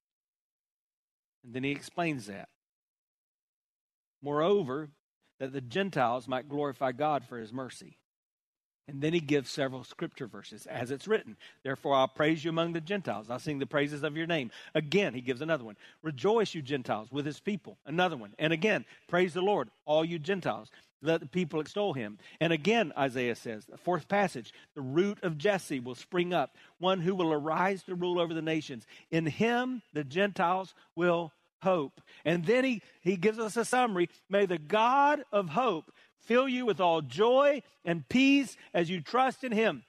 And 1.44 1.54
then 1.54 1.62
he 1.62 1.70
explains 1.70 2.26
that. 2.26 2.48
Moreover, 4.20 4.88
that 5.38 5.52
the 5.52 5.60
Gentiles 5.60 6.26
might 6.26 6.48
glorify 6.48 6.90
God 6.90 7.24
for 7.28 7.38
his 7.38 7.52
mercy. 7.52 7.96
And 8.88 9.02
then 9.02 9.12
he 9.12 9.20
gives 9.20 9.50
several 9.50 9.84
scripture 9.84 10.26
verses, 10.26 10.66
as 10.66 10.90
it's 10.90 11.06
written. 11.06 11.36
Therefore, 11.62 11.94
I'll 11.94 12.08
praise 12.08 12.42
you 12.42 12.48
among 12.48 12.72
the 12.72 12.80
Gentiles. 12.80 13.28
I'll 13.28 13.38
sing 13.38 13.58
the 13.58 13.66
praises 13.66 14.02
of 14.02 14.16
your 14.16 14.26
name. 14.26 14.50
Again, 14.74 15.12
he 15.12 15.20
gives 15.20 15.42
another 15.42 15.64
one. 15.64 15.76
Rejoice, 16.02 16.54
you 16.54 16.62
Gentiles, 16.62 17.12
with 17.12 17.26
his 17.26 17.38
people. 17.38 17.76
Another 17.84 18.16
one. 18.16 18.32
And 18.38 18.50
again, 18.50 18.86
praise 19.06 19.34
the 19.34 19.42
Lord, 19.42 19.68
all 19.84 20.06
you 20.06 20.18
Gentiles. 20.18 20.70
Let 21.02 21.20
the 21.20 21.26
people 21.26 21.60
extol 21.60 21.92
him. 21.92 22.18
And 22.40 22.52
again, 22.52 22.92
Isaiah 22.96 23.36
says, 23.36 23.66
the 23.66 23.76
fourth 23.76 24.08
passage, 24.08 24.52
the 24.74 24.80
root 24.80 25.18
of 25.22 25.38
Jesse 25.38 25.80
will 25.80 25.94
spring 25.94 26.32
up, 26.32 26.56
one 26.78 27.02
who 27.02 27.14
will 27.14 27.32
arise 27.32 27.82
to 27.84 27.94
rule 27.94 28.18
over 28.18 28.32
the 28.32 28.42
nations. 28.42 28.86
In 29.10 29.26
him, 29.26 29.82
the 29.92 30.02
Gentiles 30.02 30.74
will 30.96 31.32
hope. 31.60 32.00
And 32.24 32.44
then 32.44 32.64
he, 32.64 32.82
he 33.00 33.16
gives 33.16 33.38
us 33.38 33.56
a 33.56 33.64
summary. 33.64 34.08
May 34.30 34.46
the 34.46 34.58
God 34.58 35.24
of 35.30 35.50
hope 35.50 35.92
fill 36.20 36.48
you 36.48 36.66
with 36.66 36.80
all 36.80 37.00
joy 37.00 37.62
and 37.84 38.08
peace 38.08 38.56
as 38.74 38.90
you 38.90 39.00
trust 39.00 39.44
in 39.44 39.52
him, 39.52 39.84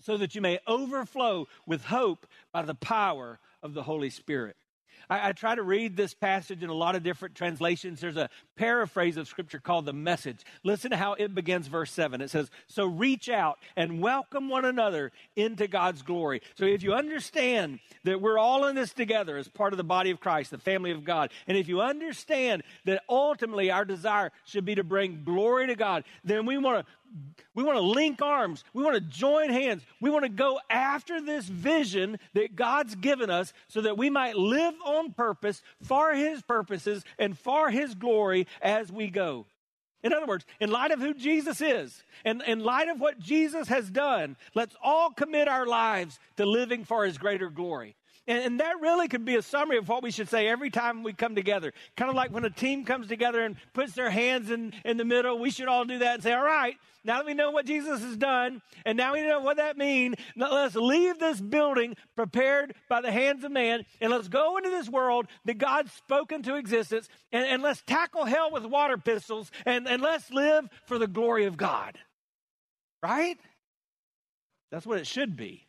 so 0.00 0.16
that 0.16 0.34
you 0.34 0.40
may 0.40 0.58
overflow 0.66 1.46
with 1.66 1.84
hope 1.84 2.26
by 2.52 2.62
the 2.62 2.74
power 2.74 3.38
of 3.62 3.74
the 3.74 3.82
Holy 3.82 4.10
Spirit. 4.10 4.56
I, 5.10 5.28
I, 5.28 5.32
try 5.32 5.54
to 5.54 5.62
read 5.62 5.96
this 5.96 6.14
passage 6.14 6.62
in 6.62 6.70
a 6.70 6.74
lot 6.74 6.94
of 6.94 7.02
different 7.02 7.34
translations. 7.34 8.00
There's 8.00 8.16
a 8.16 8.30
paraphrase 8.56 9.16
of 9.16 9.26
scripture 9.28 9.58
called 9.58 9.84
the 9.84 9.92
message. 9.92 10.44
Listen 10.62 10.92
to 10.92 10.96
how 10.96 11.14
it 11.14 11.34
begins, 11.34 11.66
verse 11.66 11.90
7. 11.90 12.20
It 12.20 12.30
says, 12.30 12.50
So 12.68 12.86
reach 12.86 13.28
out 13.28 13.58
and 13.76 14.00
welcome 14.00 14.48
one 14.48 14.64
another 14.64 15.10
into 15.34 15.66
God's 15.66 16.02
glory. 16.02 16.40
So 16.54 16.64
if 16.64 16.82
you 16.82 16.94
understand 16.94 17.80
that 18.04 18.20
we're 18.20 18.38
all 18.38 18.66
in 18.66 18.76
this 18.76 18.92
together 18.92 19.36
as 19.36 19.48
part 19.48 19.72
of 19.72 19.76
the 19.76 19.84
body 19.84 20.10
of 20.10 20.20
Christ, 20.20 20.52
the 20.52 20.58
family 20.58 20.92
of 20.92 21.04
God, 21.04 21.32
and 21.48 21.58
if 21.58 21.68
you 21.68 21.80
understand 21.80 22.62
that 22.84 23.02
ultimately 23.08 23.70
our 23.70 23.84
desire 23.84 24.30
should 24.44 24.64
be 24.64 24.76
to 24.76 24.84
bring 24.84 25.22
glory 25.24 25.66
to 25.66 25.74
God, 25.74 26.04
then 26.24 26.46
we 26.46 26.56
want 26.56 26.86
to 26.86 26.92
we 27.54 27.64
want 27.64 27.76
to 27.76 27.82
link 27.82 28.22
arms. 28.22 28.64
We 28.72 28.84
want 28.84 28.94
to 28.94 29.00
join 29.00 29.50
hands. 29.50 29.82
We 30.00 30.10
want 30.10 30.24
to 30.24 30.30
go 30.30 30.60
after 30.68 31.20
this 31.20 31.46
vision 31.46 32.18
that 32.34 32.54
God's 32.54 32.94
given 32.94 33.30
us 33.30 33.52
so 33.68 33.80
that 33.82 33.98
we 33.98 34.10
might 34.10 34.36
live 34.36 34.74
on 34.84 35.12
purpose 35.12 35.62
for 35.82 36.14
His 36.14 36.42
purposes 36.42 37.04
and 37.18 37.38
for 37.38 37.70
His 37.70 37.94
glory 37.94 38.46
as 38.62 38.92
we 38.92 39.08
go. 39.08 39.46
In 40.02 40.12
other 40.12 40.26
words, 40.26 40.46
in 40.60 40.70
light 40.70 40.92
of 40.92 41.00
who 41.00 41.12
Jesus 41.12 41.60
is 41.60 42.02
and 42.24 42.42
in 42.46 42.60
light 42.60 42.88
of 42.88 43.00
what 43.00 43.18
Jesus 43.18 43.68
has 43.68 43.90
done, 43.90 44.36
let's 44.54 44.74
all 44.82 45.10
commit 45.10 45.48
our 45.48 45.66
lives 45.66 46.18
to 46.36 46.46
living 46.46 46.84
for 46.84 47.04
His 47.04 47.18
greater 47.18 47.50
glory. 47.50 47.96
And, 48.30 48.44
and, 48.44 48.60
that 48.60 48.80
really 48.80 49.08
could 49.08 49.24
be 49.24 49.34
a 49.34 49.42
summary 49.42 49.76
of 49.76 49.88
what 49.88 50.04
we 50.04 50.12
should 50.12 50.28
say 50.28 50.46
every 50.46 50.70
time 50.70 51.02
we 51.02 51.12
come 51.12 51.34
together. 51.34 51.72
Kind 51.96 52.10
of 52.10 52.14
like 52.14 52.30
when 52.30 52.44
a 52.44 52.50
team 52.50 52.84
comes 52.84 53.08
together 53.08 53.42
and 53.42 53.56
puts 53.72 53.92
their 53.94 54.08
hands 54.08 54.52
in, 54.52 54.72
in 54.84 54.98
the 54.98 55.04
middle, 55.04 55.36
we 55.40 55.50
should 55.50 55.66
all 55.66 55.84
do 55.84 55.98
that 55.98 56.14
and 56.14 56.22
say, 56.22 56.32
all 56.32 56.44
right, 56.44 56.76
now 57.02 57.16
that 57.16 57.26
we 57.26 57.34
know 57.34 57.50
what 57.50 57.66
Jesus 57.66 58.00
has 58.00 58.16
done, 58.16 58.62
and 58.86 58.96
now 58.96 59.14
we 59.14 59.22
know 59.22 59.40
what 59.40 59.56
that 59.56 59.76
means, 59.76 60.14
let's 60.36 60.76
leave 60.76 61.18
this 61.18 61.40
building 61.40 61.96
prepared 62.14 62.76
by 62.88 63.00
the 63.00 63.10
hands 63.10 63.42
of 63.42 63.50
man, 63.50 63.84
and 64.00 64.12
let's 64.12 64.28
go 64.28 64.58
into 64.58 64.70
this 64.70 64.88
world 64.88 65.26
that 65.46 65.58
God's 65.58 65.90
spoken 65.90 66.44
to 66.44 66.54
existence, 66.54 67.08
and, 67.32 67.44
and 67.44 67.64
let's 67.64 67.82
tackle 67.82 68.26
hell 68.26 68.52
with 68.52 68.64
water 68.64 68.96
pistols, 68.96 69.50
and, 69.66 69.88
and 69.88 70.00
let's 70.00 70.30
live 70.30 70.68
for 70.86 70.98
the 70.98 71.08
glory 71.08 71.46
of 71.46 71.56
God. 71.56 71.98
Right? 73.02 73.38
That's 74.70 74.86
what 74.86 75.00
it 75.00 75.08
should 75.08 75.36
be. 75.36 75.66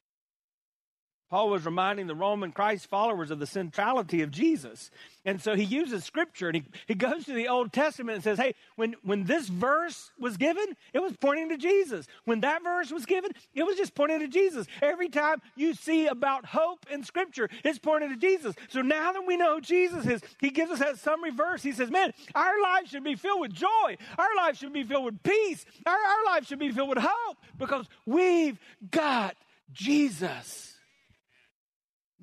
Paul 1.31 1.49
was 1.49 1.63
reminding 1.63 2.07
the 2.07 2.13
Roman 2.13 2.51
Christ 2.51 2.87
followers 2.87 3.31
of 3.31 3.39
the 3.39 3.47
centrality 3.47 4.21
of 4.21 4.31
Jesus. 4.31 4.91
And 5.23 5.41
so 5.41 5.55
he 5.55 5.63
uses 5.63 6.03
scripture 6.03 6.49
and 6.49 6.57
he, 6.57 6.63
he 6.87 6.93
goes 6.93 7.23
to 7.23 7.33
the 7.33 7.47
Old 7.47 7.71
Testament 7.71 8.15
and 8.15 8.23
says, 8.23 8.37
Hey, 8.37 8.53
when, 8.75 8.95
when 9.01 9.23
this 9.23 9.47
verse 9.47 10.11
was 10.19 10.35
given, 10.35 10.75
it 10.93 10.99
was 10.99 11.15
pointing 11.15 11.47
to 11.47 11.55
Jesus. 11.55 12.05
When 12.25 12.41
that 12.41 12.63
verse 12.63 12.91
was 12.91 13.05
given, 13.05 13.31
it 13.55 13.63
was 13.63 13.77
just 13.77 13.95
pointing 13.95 14.19
to 14.19 14.27
Jesus. 14.27 14.67
Every 14.81 15.07
time 15.07 15.41
you 15.55 15.73
see 15.73 16.07
about 16.07 16.45
hope 16.47 16.85
in 16.91 17.01
scripture, 17.05 17.49
it's 17.63 17.79
pointing 17.79 18.09
to 18.09 18.17
Jesus. 18.17 18.53
So 18.67 18.81
now 18.81 19.13
that 19.13 19.25
we 19.25 19.37
know 19.37 19.55
who 19.55 19.61
Jesus 19.61 20.05
is, 20.05 20.21
he 20.41 20.49
gives 20.49 20.69
us 20.69 20.79
that 20.79 20.99
summary 20.99 21.31
verse. 21.31 21.63
He 21.63 21.71
says, 21.71 21.89
Man, 21.89 22.11
our 22.35 22.61
life 22.61 22.89
should 22.89 23.05
be 23.05 23.15
filled 23.15 23.39
with 23.39 23.53
joy. 23.53 23.95
Our 24.17 24.35
life 24.35 24.57
should 24.57 24.73
be 24.73 24.83
filled 24.83 25.05
with 25.05 25.23
peace. 25.23 25.65
Our, 25.85 25.93
our 25.93 26.25
life 26.25 26.45
should 26.45 26.59
be 26.59 26.73
filled 26.73 26.89
with 26.89 26.99
hope 26.99 27.37
because 27.57 27.85
we've 28.05 28.59
got 28.89 29.37
Jesus. 29.71 30.70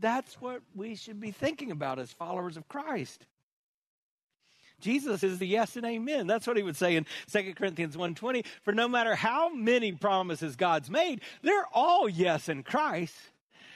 That's 0.01 0.41
what 0.41 0.63
we 0.75 0.95
should 0.95 1.21
be 1.21 1.31
thinking 1.31 1.71
about 1.71 1.99
as 1.99 2.13
followers 2.13 2.57
of 2.57 2.69
Christ. 2.69 3.27
Jesus 4.81 5.25
is 5.25 5.39
the 5.39 5.47
yes 5.47 5.77
and 5.77 5.85
amen. 5.85 6.27
That's 6.27 6.47
what 6.47 6.57
he 6.57 6.63
would 6.63 6.77
say 6.77 6.95
in 6.97 7.07
2 7.27 7.55
Corinthians 7.55 7.97
1:20. 7.97 8.45
For 8.63 8.73
no 8.73 8.87
matter 8.87 9.15
how 9.17 9.49
many 9.49 9.93
promises 9.93 10.55
God's 10.55 10.89
made, 10.89 11.21
they're 11.43 11.67
all 11.73 12.09
yes 12.09 12.49
in 12.49 12.63
Christ. 12.63 13.17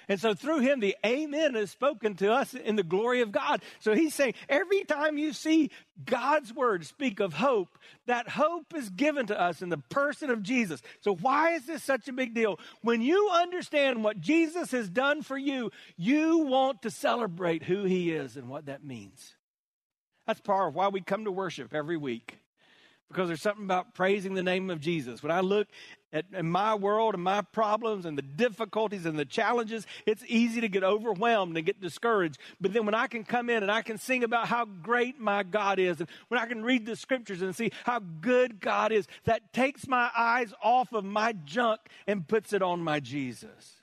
And 0.09 0.21
so 0.21 0.35
through 0.35 0.61
him, 0.61 0.81
the 0.81 0.97
amen 1.05 1.57
is 1.57 1.71
spoken 1.71 2.15
to 2.17 2.33
us 2.33 2.55
in 2.55 2.77
the 2.77 2.83
glory 2.83 3.21
of 3.21 3.33
God. 3.33 3.63
So 3.81 3.95
he's 3.95 4.15
saying 4.15 4.35
every 4.49 4.85
time 4.85 5.19
you 5.19 5.33
see 5.33 5.71
God's 6.05 6.53
word 6.53 6.85
speak 6.87 7.21
of 7.21 7.33
hope, 7.33 7.79
that 8.07 8.29
hope 8.29 8.75
is 8.75 8.91
given 8.91 9.27
to 9.27 9.41
us 9.41 9.63
in 9.63 9.69
the 9.69 9.79
person 9.79 10.31
of 10.31 10.43
Jesus. 10.43 10.83
So 11.01 11.15
why 11.15 11.53
is 11.53 11.67
this 11.67 11.83
such 11.83 12.09
a 12.09 12.13
big 12.13 12.35
deal? 12.35 12.59
When 12.83 13.03
you 13.03 13.31
understand 13.33 14.03
what 14.03 14.21
Jesus 14.21 14.71
has 14.73 14.89
done 14.89 15.23
for 15.23 15.39
you, 15.39 15.71
you 15.97 16.39
want 16.39 16.83
to 16.83 16.91
celebrate 16.91 17.63
who 17.63 17.85
he 17.85 18.13
is 18.13 18.37
and 18.37 18.49
what 18.49 18.67
that 18.67 18.85
means. 18.85 19.35
That's 20.27 20.41
part 20.41 20.69
of 20.69 20.75
why 20.75 20.89
we 20.89 21.01
come 21.01 21.25
to 21.25 21.33
worship 21.33 21.75
every 21.75 21.97
week 21.97 22.39
because 23.13 23.29
there's 23.29 23.43
something 23.43 23.65
about 23.65 23.95
praising 23.95 24.35
the 24.35 24.43
name 24.43 24.71
of 24.71 24.81
Jesus. 24.81 25.23
When 25.23 25.31
I 25.31 25.41
look 25.41 25.69
at 26.13 26.45
my 26.45 26.75
world 26.75 27.15
and 27.15 27.23
my 27.23 27.43
problems 27.43 28.05
and 28.05 28.17
the 28.17 28.23
difficulties 28.23 29.07
and 29.07 29.19
the 29.19 29.25
challenges, 29.25 29.87
it's 30.07 30.23
easy 30.27 30.61
to 30.61 30.69
get 30.69 30.83
overwhelmed 30.83 31.57
and 31.57 31.65
get 31.65 31.81
discouraged. 31.81 32.39
But 32.61 32.73
then 32.73 32.85
when 32.85 32.95
I 32.95 33.07
can 33.07 33.25
come 33.25 33.49
in 33.49 33.63
and 33.63 33.71
I 33.71 33.83
can 33.83 33.99
sing 33.99 34.25
about 34.25 34.49
how 34.49 34.65
great 34.65 35.21
my 35.21 35.43
God 35.43 35.79
is, 35.79 36.01
and 36.01 36.09
when 36.29 36.41
I 36.41 36.47
can 36.47 36.63
read 36.63 36.87
the 36.87 36.97
scriptures 36.97 37.43
and 37.43 37.55
see 37.55 37.71
how 37.85 37.99
good 37.99 38.61
God 38.61 38.93
is, 38.93 39.07
that 39.25 39.53
takes 39.53 39.87
my 39.87 40.11
eyes 40.17 40.53
off 40.63 40.93
of 40.93 41.05
my 41.05 41.33
junk 41.45 41.81
and 42.07 42.27
puts 42.27 42.53
it 42.53 42.63
on 42.63 42.81
my 42.81 43.01
Jesus. 43.01 43.77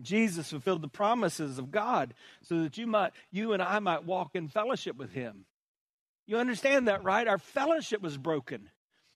Jesus 0.00 0.50
fulfilled 0.50 0.82
the 0.82 0.88
promises 0.88 1.58
of 1.58 1.72
God 1.72 2.14
so 2.42 2.62
that 2.62 2.78
you 2.78 2.86
might 2.86 3.12
you 3.32 3.52
and 3.52 3.60
I 3.60 3.80
might 3.80 4.04
walk 4.04 4.30
in 4.34 4.48
fellowship 4.48 4.96
with 4.96 5.12
him. 5.12 5.44
You 6.28 6.36
understand 6.36 6.88
that, 6.88 7.02
right? 7.02 7.26
Our 7.26 7.38
fellowship 7.38 8.02
was 8.02 8.18
broken. 8.18 8.68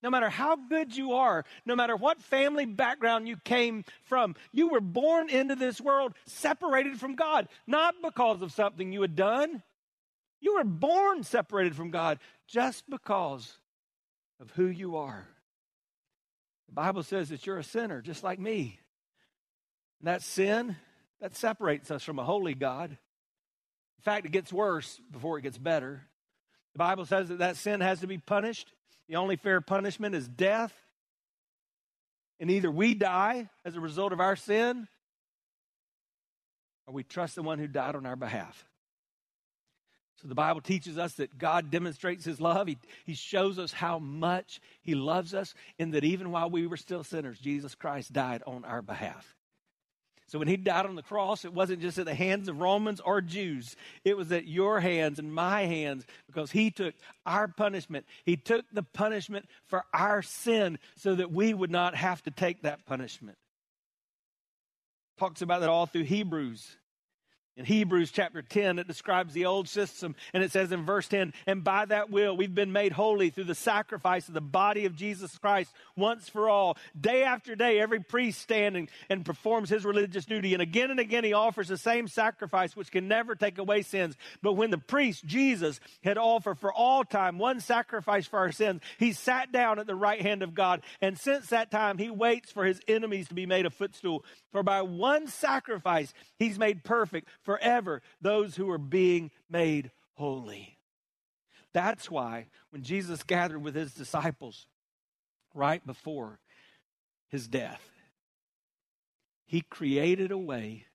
No 0.02 0.11
matter 0.11 0.31
how 0.31 0.57
good 0.57 0.97
you 0.97 1.12
are, 1.12 1.45
no 1.66 1.76
matter 1.76 1.95
what 1.95 2.23
family 2.23 2.64
background 2.64 3.28
you 3.28 3.37
came 3.37 3.85
from, 4.02 4.35
you 4.50 4.69
were 4.69 4.81
born 4.81 5.28
into 5.28 5.54
this 5.54 5.81
world 5.81 6.14
separated 6.26 6.99
from 6.99 7.14
God, 7.14 7.49
not 7.66 7.95
because 8.02 8.40
of 8.40 8.50
something 8.50 8.92
you 8.92 9.02
had 9.02 9.14
done. 9.14 9.62
You 10.40 10.54
were 10.54 10.64
born 10.64 11.23
separated 11.23 11.76
from 11.76 11.90
God 11.90 12.19
just 12.49 12.88
because 12.88 13.59
of 14.41 14.50
who 14.52 14.67
you 14.67 14.97
are. 14.97 15.28
The 16.67 16.75
Bible 16.75 17.02
says 17.02 17.28
that 17.28 17.47
you're 17.47 17.58
a 17.58 17.65
sinner 17.65 18.00
just 18.00 18.25
like 18.25 18.41
me. 18.41 18.80
And 20.00 20.08
that 20.08 20.23
sin, 20.23 20.76
that 21.21 21.37
separates 21.37 21.91
us 21.91 22.02
from 22.02 22.19
a 22.19 22.25
holy 22.25 22.54
God. 22.54 22.91
In 22.91 24.02
fact, 24.02 24.25
it 24.25 24.32
gets 24.32 24.52
worse 24.52 24.99
before 25.13 25.39
it 25.39 25.43
gets 25.43 25.58
better. 25.58 26.08
The 26.73 26.78
Bible 26.78 27.04
says 27.04 27.28
that 27.28 27.39
that 27.39 27.56
sin 27.56 27.80
has 27.80 28.00
to 28.00 28.06
be 28.06 28.19
punished. 28.19 28.73
The 29.08 29.17
only 29.17 29.37
fair 29.37 29.61
punishment 29.61 30.15
is 30.15 30.26
death. 30.28 30.73
And 32.41 32.50
either 32.50 32.71
we 32.71 32.95
die 32.95 33.50
as 33.65 33.76
a 33.76 33.80
result 33.80 34.13
of 34.13 34.21
our 34.21 34.37
sin, 34.37 34.89
or 36.87 36.95
we 36.95 37.04
trust 37.04 37.37
the 37.37 37.43
one 37.43 37.58
who 37.58 37.69
died 37.69 37.95
on 37.95 38.06
our 38.06 38.17
behalf. 38.17 38.67
So 40.21 40.28
the 40.28 40.35
Bible 40.35 40.61
teaches 40.61 40.99
us 40.99 41.15
that 41.15 41.37
God 41.37 41.71
demonstrates 41.71 42.25
his 42.25 42.41
love. 42.41 42.69
He, 42.69 42.78
he 43.04 43.15
shows 43.15 43.58
us 43.58 43.73
how 43.73 43.99
much 43.99 44.61
he 44.80 44.95
loves 44.95 45.35
us, 45.35 45.54
and 45.78 45.93
that 45.95 46.04
even 46.04 46.30
while 46.30 46.49
we 46.49 46.67
were 46.67 46.76
still 46.76 47.04
sinners, 47.04 47.39
Jesus 47.39 47.75
Christ 47.75 48.13
died 48.13 48.43
on 48.47 48.65
our 48.65 48.82
behalf. 48.82 49.37
So 50.32 50.38
when 50.38 50.49
he 50.49 50.56
died 50.56 50.86
on 50.86 50.95
the 50.95 51.02
cross, 51.02 51.45
it 51.45 51.52
wasn't 51.52 51.82
just 51.82 51.99
at 51.99 52.06
the 52.06 52.14
hands 52.14 52.49
of 52.49 52.58
Romans 52.58 53.00
or 53.00 53.21
Jews. 53.21 53.76
It 54.02 54.16
was 54.16 54.32
at 54.32 54.47
your 54.47 54.80
hands 54.80 55.18
and 55.18 55.30
my 55.30 55.66
hands 55.66 56.06
because 56.26 56.50
he 56.50 56.71
took 56.71 56.95
our 57.26 57.49
punishment. 57.49 58.06
He 58.25 58.38
took 58.38 58.64
the 58.73 58.82
punishment 58.82 59.45
for 59.66 59.84
our 59.92 60.23
sin 60.23 60.78
so 60.97 61.14
that 61.16 61.32
we 61.32 61.52
would 61.52 61.71
not 61.71 61.95
have 61.97 62.23
to 62.23 62.30
take 62.30 62.62
that 62.62 62.86
punishment. 62.86 63.36
Talks 65.18 65.42
about 65.42 65.60
that 65.60 65.68
all 65.68 65.84
through 65.84 66.04
Hebrews. 66.04 66.78
In 67.54 67.67
Hebrews 67.67 68.10
chapter 68.10 68.41
10, 68.41 68.78
it 68.78 68.86
describes 68.86 69.34
the 69.34 69.45
old 69.45 69.69
system, 69.69 70.15
and 70.32 70.43
it 70.43 70.50
says 70.50 70.73
in 70.73 70.86
verse 70.86 71.06
10, 71.06 71.34
and 71.47 71.62
by 71.62 71.84
that 71.84 72.08
will 72.08 72.34
we've 72.34 72.54
been 72.54 72.73
made 72.73 72.93
holy 72.93 73.28
through 73.28 73.45
the 73.45 73.54
sacrifice 73.54 74.26
of 74.26 74.32
the 74.32 74.41
body 74.41 74.86
of 74.86 74.97
Jesus 74.97 75.36
Christ 75.36 75.71
once 75.95 76.30
for 76.30 76.49
all. 76.49 76.78
Day 76.99 77.25
after 77.25 77.54
day, 77.54 77.78
every 77.78 78.00
priest 78.00 78.41
standing 78.41 78.88
and 79.10 79.23
performs 79.23 79.69
his 79.69 79.84
religious 79.84 80.25
duty, 80.25 80.54
and 80.54 80.62
again 80.62 80.91
and 80.91 80.99
again 80.99 81.25
he 81.25 81.34
offers 81.34 81.69
the 81.69 81.76
same 81.76 82.08
sacrifice 82.08 82.75
which 82.75 82.91
can 82.91 83.06
never 83.06 83.34
take 83.34 83.58
away 83.58 83.82
sins. 83.82 84.17
But 84.41 84.54
when 84.54 84.71
the 84.71 84.78
priest, 84.78 85.26
Jesus, 85.26 85.78
had 86.02 86.17
offered 86.17 86.58
for 86.58 86.73
all 86.73 87.04
time 87.04 87.38
one 87.38 87.60
sacrifice 87.60 88.26
for 88.26 88.38
our 88.38 88.52
sins, 88.52 88.80
he 88.99 89.12
sat 89.12 89.52
down 89.52 89.78
at 89.78 89.86
the 89.86 89.95
right 89.95 90.23
hand 90.23 90.43
of 90.43 90.54
God, 90.54 90.80
and 91.02 91.19
since 91.19 91.49
that 91.49 91.71
time 91.71 91.99
he 91.99 92.08
waits 92.08 92.50
for 92.50 92.65
his 92.65 92.80
enemies 92.88 93.28
to 93.28 93.34
be 93.34 93.45
made 93.45 93.67
a 93.67 93.71
footstool. 93.71 94.25
For 94.52 94.62
by 94.62 94.80
one 94.80 95.28
sacrifice 95.28 96.15
he's 96.38 96.58
made 96.58 96.82
perfect 96.82 97.28
forever 97.43 98.02
those 98.21 98.57
who 98.57 98.71
are 98.71 98.78
being 98.78 99.31
made 99.50 99.91
holy. 100.15 100.78
That's 101.73 102.11
why 102.11 102.47
when 102.71 102.83
Jesus 102.83 103.23
gathered 103.23 103.63
with 103.63 103.75
his 103.75 103.95
disciples 103.95 104.67
right 105.55 105.85
before 105.87 106.39
his 107.28 107.49
death, 107.49 107.91
he 109.47 109.63
created 109.63 110.31
a 110.31 110.39
way 110.39 110.87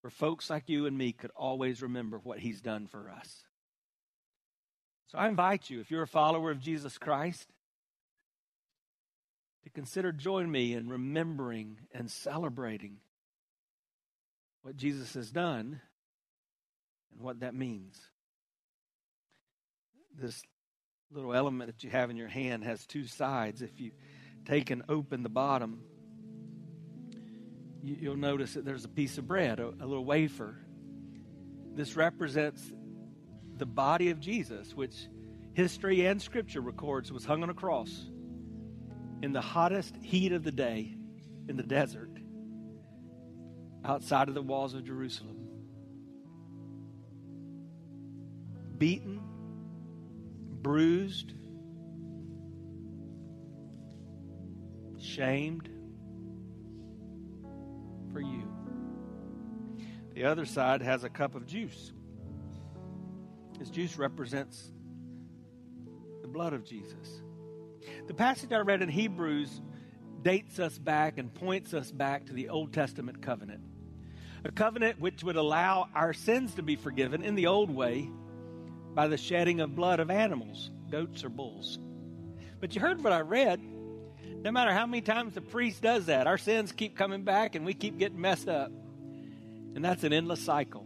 where 0.00 0.10
folks 0.10 0.48
like 0.50 0.68
you 0.68 0.86
and 0.86 0.96
me 0.96 1.12
could 1.12 1.30
always 1.36 1.82
remember 1.82 2.18
what 2.18 2.38
he's 2.38 2.60
done 2.60 2.86
for 2.86 3.10
us. 3.10 3.44
So 5.08 5.18
I 5.18 5.28
invite 5.28 5.70
you, 5.70 5.80
if 5.80 5.90
you're 5.90 6.02
a 6.02 6.06
follower 6.06 6.50
of 6.50 6.60
Jesus 6.60 6.98
Christ, 6.98 7.48
to 9.64 9.70
consider 9.70 10.12
join 10.12 10.50
me 10.50 10.74
in 10.74 10.88
remembering 10.88 11.78
and 11.92 12.10
celebrating 12.10 12.98
what 14.62 14.76
Jesus 14.76 15.14
has 15.14 15.30
done 15.30 15.80
and 17.12 17.20
what 17.20 17.40
that 17.40 17.54
means. 17.54 18.00
This 20.18 20.42
little 21.10 21.34
element 21.34 21.70
that 21.70 21.84
you 21.84 21.90
have 21.90 22.10
in 22.10 22.16
your 22.16 22.28
hand 22.28 22.64
has 22.64 22.84
two 22.86 23.04
sides. 23.04 23.62
If 23.62 23.80
you 23.80 23.92
take 24.44 24.70
and 24.70 24.82
open 24.88 25.22
the 25.22 25.28
bottom, 25.28 25.80
you, 27.82 28.10
will 28.10 28.16
notice 28.16 28.54
that 28.54 28.64
there's 28.64 28.84
a 28.84 28.88
piece 28.88 29.18
of 29.18 29.26
bread, 29.26 29.60
a 29.60 29.70
little 29.80 30.04
wafer. 30.04 30.56
This 31.74 31.96
represents 31.96 32.72
the 33.56 33.66
body 33.66 34.10
of 34.10 34.20
Jesus, 34.20 34.74
which 34.74 35.08
history 35.52 36.06
and 36.06 36.20
scripture 36.20 36.60
records 36.60 37.12
was 37.12 37.24
hung 37.24 37.42
on 37.42 37.50
a 37.50 37.54
cross 37.54 38.10
in 39.22 39.32
the 39.32 39.40
hottest 39.40 39.96
heat 40.02 40.32
of 40.32 40.44
the 40.44 40.52
day 40.52 40.94
in 41.48 41.56
the 41.56 41.62
desert 41.62 42.07
outside 43.84 44.28
of 44.28 44.34
the 44.34 44.42
walls 44.42 44.74
of 44.74 44.84
Jerusalem. 44.84 45.36
Beaten, 48.76 49.20
bruised, 50.62 51.32
shamed 54.98 55.68
for 58.12 58.20
you. 58.20 58.44
The 60.14 60.24
other 60.24 60.44
side 60.44 60.82
has 60.82 61.04
a 61.04 61.08
cup 61.08 61.34
of 61.34 61.46
juice. 61.46 61.92
This 63.58 63.70
juice 63.70 63.96
represents 63.96 64.72
the 66.22 66.28
blood 66.28 66.52
of 66.52 66.64
Jesus. 66.64 67.22
The 68.06 68.14
passage 68.14 68.52
I 68.52 68.58
read 68.58 68.82
in 68.82 68.88
Hebrews 68.88 69.60
dates 70.28 70.58
us 70.58 70.76
back 70.76 71.16
and 71.16 71.32
points 71.32 71.72
us 71.72 71.90
back 71.90 72.26
to 72.26 72.34
the 72.34 72.50
Old 72.50 72.70
Testament 72.70 73.22
covenant. 73.22 73.62
A 74.44 74.52
covenant 74.52 75.00
which 75.00 75.24
would 75.24 75.36
allow 75.36 75.88
our 75.94 76.12
sins 76.12 76.52
to 76.56 76.62
be 76.62 76.76
forgiven 76.76 77.22
in 77.22 77.34
the 77.34 77.46
old 77.46 77.70
way 77.70 78.10
by 78.94 79.08
the 79.08 79.16
shedding 79.16 79.60
of 79.60 79.74
blood 79.74 80.00
of 80.00 80.10
animals, 80.10 80.70
goats 80.90 81.24
or 81.24 81.30
bulls. 81.30 81.78
But 82.60 82.74
you 82.74 82.80
heard 82.82 83.02
what 83.02 83.14
I 83.14 83.20
read. 83.20 83.58
No 84.44 84.50
matter 84.50 84.70
how 84.70 84.84
many 84.84 85.00
times 85.00 85.32
the 85.32 85.40
priest 85.40 85.80
does 85.80 86.04
that, 86.06 86.26
our 86.26 86.36
sins 86.36 86.72
keep 86.72 86.94
coming 86.94 87.22
back 87.22 87.54
and 87.54 87.64
we 87.64 87.72
keep 87.72 87.96
getting 87.96 88.20
messed 88.20 88.50
up. 88.50 88.70
And 89.74 89.82
that's 89.82 90.04
an 90.04 90.12
endless 90.12 90.44
cycle. 90.44 90.84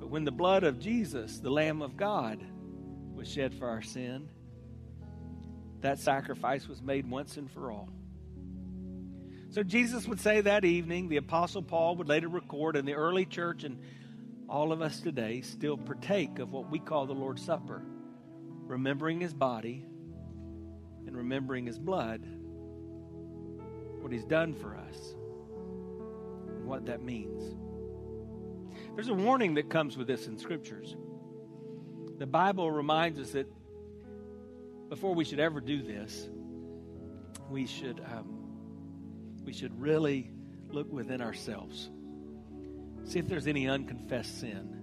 But 0.00 0.10
when 0.10 0.24
the 0.24 0.32
blood 0.32 0.64
of 0.64 0.80
Jesus, 0.80 1.38
the 1.38 1.50
Lamb 1.50 1.80
of 1.80 1.96
God, 1.96 2.44
was 3.14 3.30
shed 3.30 3.54
for 3.54 3.68
our 3.68 3.82
sin, 3.82 4.28
that 5.84 5.98
sacrifice 5.98 6.66
was 6.66 6.80
made 6.80 7.08
once 7.10 7.36
and 7.36 7.50
for 7.50 7.70
all. 7.70 7.90
So 9.50 9.62
Jesus 9.62 10.08
would 10.08 10.18
say 10.18 10.40
that 10.40 10.64
evening, 10.64 11.10
the 11.10 11.18
Apostle 11.18 11.62
Paul 11.62 11.96
would 11.96 12.08
later 12.08 12.26
record, 12.26 12.74
in 12.74 12.86
the 12.86 12.94
early 12.94 13.26
church 13.26 13.64
and 13.64 13.78
all 14.48 14.72
of 14.72 14.80
us 14.80 15.00
today 15.00 15.42
still 15.42 15.76
partake 15.76 16.38
of 16.38 16.52
what 16.52 16.70
we 16.70 16.78
call 16.78 17.04
the 17.04 17.12
Lord's 17.12 17.44
Supper, 17.44 17.82
remembering 18.62 19.20
his 19.20 19.34
body 19.34 19.84
and 21.06 21.14
remembering 21.14 21.66
his 21.66 21.78
blood, 21.78 22.26
what 24.00 24.10
he's 24.10 24.24
done 24.24 24.54
for 24.54 24.78
us, 24.78 25.14
and 26.56 26.64
what 26.66 26.86
that 26.86 27.02
means. 27.02 27.54
There's 28.94 29.08
a 29.08 29.14
warning 29.14 29.52
that 29.54 29.68
comes 29.68 29.98
with 29.98 30.06
this 30.06 30.28
in 30.28 30.38
scriptures. 30.38 30.96
The 32.16 32.26
Bible 32.26 32.70
reminds 32.70 33.18
us 33.18 33.32
that 33.32 33.52
before 34.88 35.14
we 35.14 35.24
should 35.24 35.40
ever 35.40 35.60
do 35.60 35.82
this, 35.82 36.28
we 37.50 37.66
should 37.66 38.00
um, 38.00 38.44
we 39.44 39.52
should 39.52 39.78
really 39.80 40.30
look 40.70 40.92
within 40.92 41.20
ourselves, 41.20 41.90
see 43.04 43.18
if 43.18 43.28
there's 43.28 43.46
any 43.46 43.68
unconfessed 43.68 44.40
sin. 44.40 44.80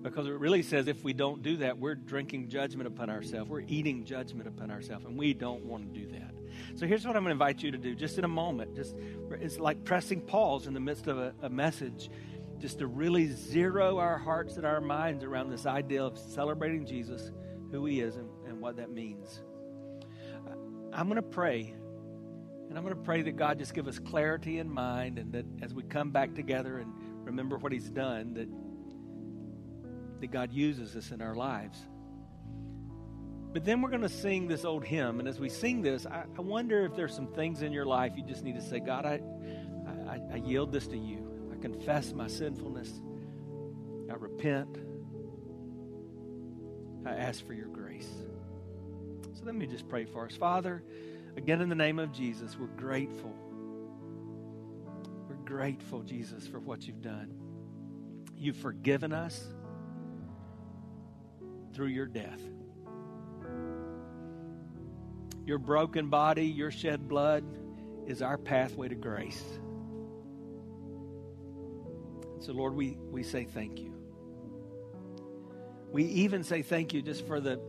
Because 0.00 0.28
it 0.28 0.32
really 0.32 0.62
says 0.62 0.86
if 0.86 1.02
we 1.02 1.12
don't 1.12 1.42
do 1.42 1.56
that, 1.58 1.78
we're 1.78 1.96
drinking 1.96 2.50
judgment 2.50 2.86
upon 2.86 3.10
ourselves. 3.10 3.50
We're 3.50 3.64
eating 3.66 4.04
judgment 4.04 4.48
upon 4.48 4.70
ourselves, 4.70 5.04
and 5.04 5.18
we 5.18 5.34
don't 5.34 5.64
want 5.64 5.92
to 5.92 6.00
do 6.00 6.12
that. 6.12 6.34
So 6.76 6.86
here's 6.86 7.04
what 7.04 7.16
I'm 7.16 7.24
going 7.24 7.36
to 7.36 7.42
invite 7.42 7.62
you 7.62 7.72
to 7.72 7.78
do 7.78 7.94
just 7.94 8.16
in 8.16 8.24
a 8.24 8.28
moment. 8.28 8.76
Just 8.76 8.94
It's 9.32 9.58
like 9.58 9.84
pressing 9.84 10.20
pause 10.20 10.66
in 10.66 10.74
the 10.74 10.80
midst 10.80 11.08
of 11.08 11.18
a, 11.18 11.34
a 11.42 11.48
message, 11.48 12.10
just 12.58 12.78
to 12.78 12.86
really 12.86 13.26
zero 13.26 13.98
our 13.98 14.18
hearts 14.18 14.56
and 14.56 14.64
our 14.64 14.80
minds 14.80 15.24
around 15.24 15.50
this 15.50 15.66
idea 15.66 16.04
of 16.04 16.16
celebrating 16.16 16.86
Jesus, 16.86 17.32
who 17.72 17.84
he 17.84 18.00
is, 18.00 18.16
and, 18.16 18.27
and 18.58 18.62
what 18.64 18.76
that 18.76 18.90
means. 18.90 19.40
I'm 20.92 21.06
going 21.06 21.16
to 21.16 21.22
pray, 21.22 21.74
and 22.68 22.76
I'm 22.76 22.82
going 22.82 22.96
to 22.96 23.00
pray 23.00 23.22
that 23.22 23.36
God 23.36 23.56
just 23.58 23.72
give 23.72 23.86
us 23.86 24.00
clarity 24.00 24.58
in 24.58 24.68
mind, 24.68 25.16
and 25.16 25.32
that 25.32 25.46
as 25.62 25.72
we 25.72 25.84
come 25.84 26.10
back 26.10 26.34
together 26.34 26.78
and 26.78 26.92
remember 27.24 27.56
what 27.56 27.70
he's 27.70 27.88
done, 27.88 28.34
that 28.34 28.48
that 30.20 30.32
God 30.32 30.52
uses 30.52 30.96
us 30.96 31.12
in 31.12 31.22
our 31.22 31.36
lives. 31.36 31.78
But 33.52 33.64
then 33.64 33.80
we're 33.80 33.90
going 33.90 34.02
to 34.02 34.08
sing 34.08 34.48
this 34.48 34.64
old 34.64 34.84
hymn. 34.84 35.20
And 35.20 35.28
as 35.28 35.38
we 35.38 35.48
sing 35.48 35.80
this, 35.80 36.06
I, 36.06 36.24
I, 36.36 36.40
wonder 36.40 36.84
if 36.84 36.96
there's 36.96 37.14
some 37.14 37.28
things 37.28 37.62
in 37.62 37.72
your 37.72 37.86
life 37.86 38.14
you 38.16 38.24
just 38.24 38.42
need 38.42 38.56
to 38.56 38.60
say, 38.60 38.80
God, 38.80 39.06
I, 39.06 39.20
I, 40.08 40.20
I 40.32 40.36
yield 40.36 40.72
this 40.72 40.88
to 40.88 40.98
you. 40.98 41.48
I 41.52 41.62
confess 41.62 42.12
my 42.12 42.26
sinfulness. 42.26 43.00
I 44.10 44.14
repent. 44.14 44.76
I 47.06 47.12
ask 47.12 47.46
for 47.46 47.54
your 47.54 47.68
grace. 47.68 48.10
So 49.38 49.44
let 49.44 49.54
me 49.54 49.68
just 49.68 49.88
pray 49.88 50.04
for 50.04 50.26
us. 50.26 50.34
Father, 50.34 50.82
again, 51.36 51.60
in 51.60 51.68
the 51.68 51.76
name 51.76 52.00
of 52.00 52.10
Jesus, 52.10 52.56
we're 52.58 52.66
grateful. 52.66 53.32
We're 55.28 55.36
grateful, 55.44 56.02
Jesus, 56.02 56.48
for 56.48 56.58
what 56.58 56.88
you've 56.88 57.02
done. 57.02 57.32
You've 58.36 58.56
forgiven 58.56 59.12
us 59.12 59.40
through 61.72 61.86
your 61.88 62.06
death. 62.06 62.40
Your 65.46 65.58
broken 65.58 66.10
body, 66.10 66.46
your 66.46 66.72
shed 66.72 67.08
blood 67.08 67.44
is 68.08 68.22
our 68.22 68.38
pathway 68.38 68.88
to 68.88 68.96
grace. 68.96 69.44
So, 72.40 72.52
Lord, 72.52 72.74
we, 72.74 72.98
we 73.12 73.22
say 73.22 73.44
thank 73.44 73.78
you. 73.78 73.94
We 75.92 76.04
even 76.06 76.42
say 76.42 76.62
thank 76.62 76.92
you 76.92 77.02
just 77.02 77.24
for 77.24 77.40
the 77.40 77.60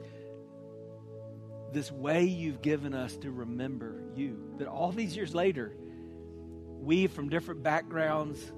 this 1.72 1.92
way 1.92 2.24
you've 2.26 2.62
given 2.62 2.94
us 2.94 3.16
to 3.18 3.32
remember 3.32 4.04
you. 4.16 4.56
That 4.58 4.68
all 4.68 4.92
these 4.92 5.16
years 5.16 5.36
later, 5.36 5.76
we 6.80 7.08
from 7.08 7.30
different 7.30 7.64
backgrounds, 7.64 8.52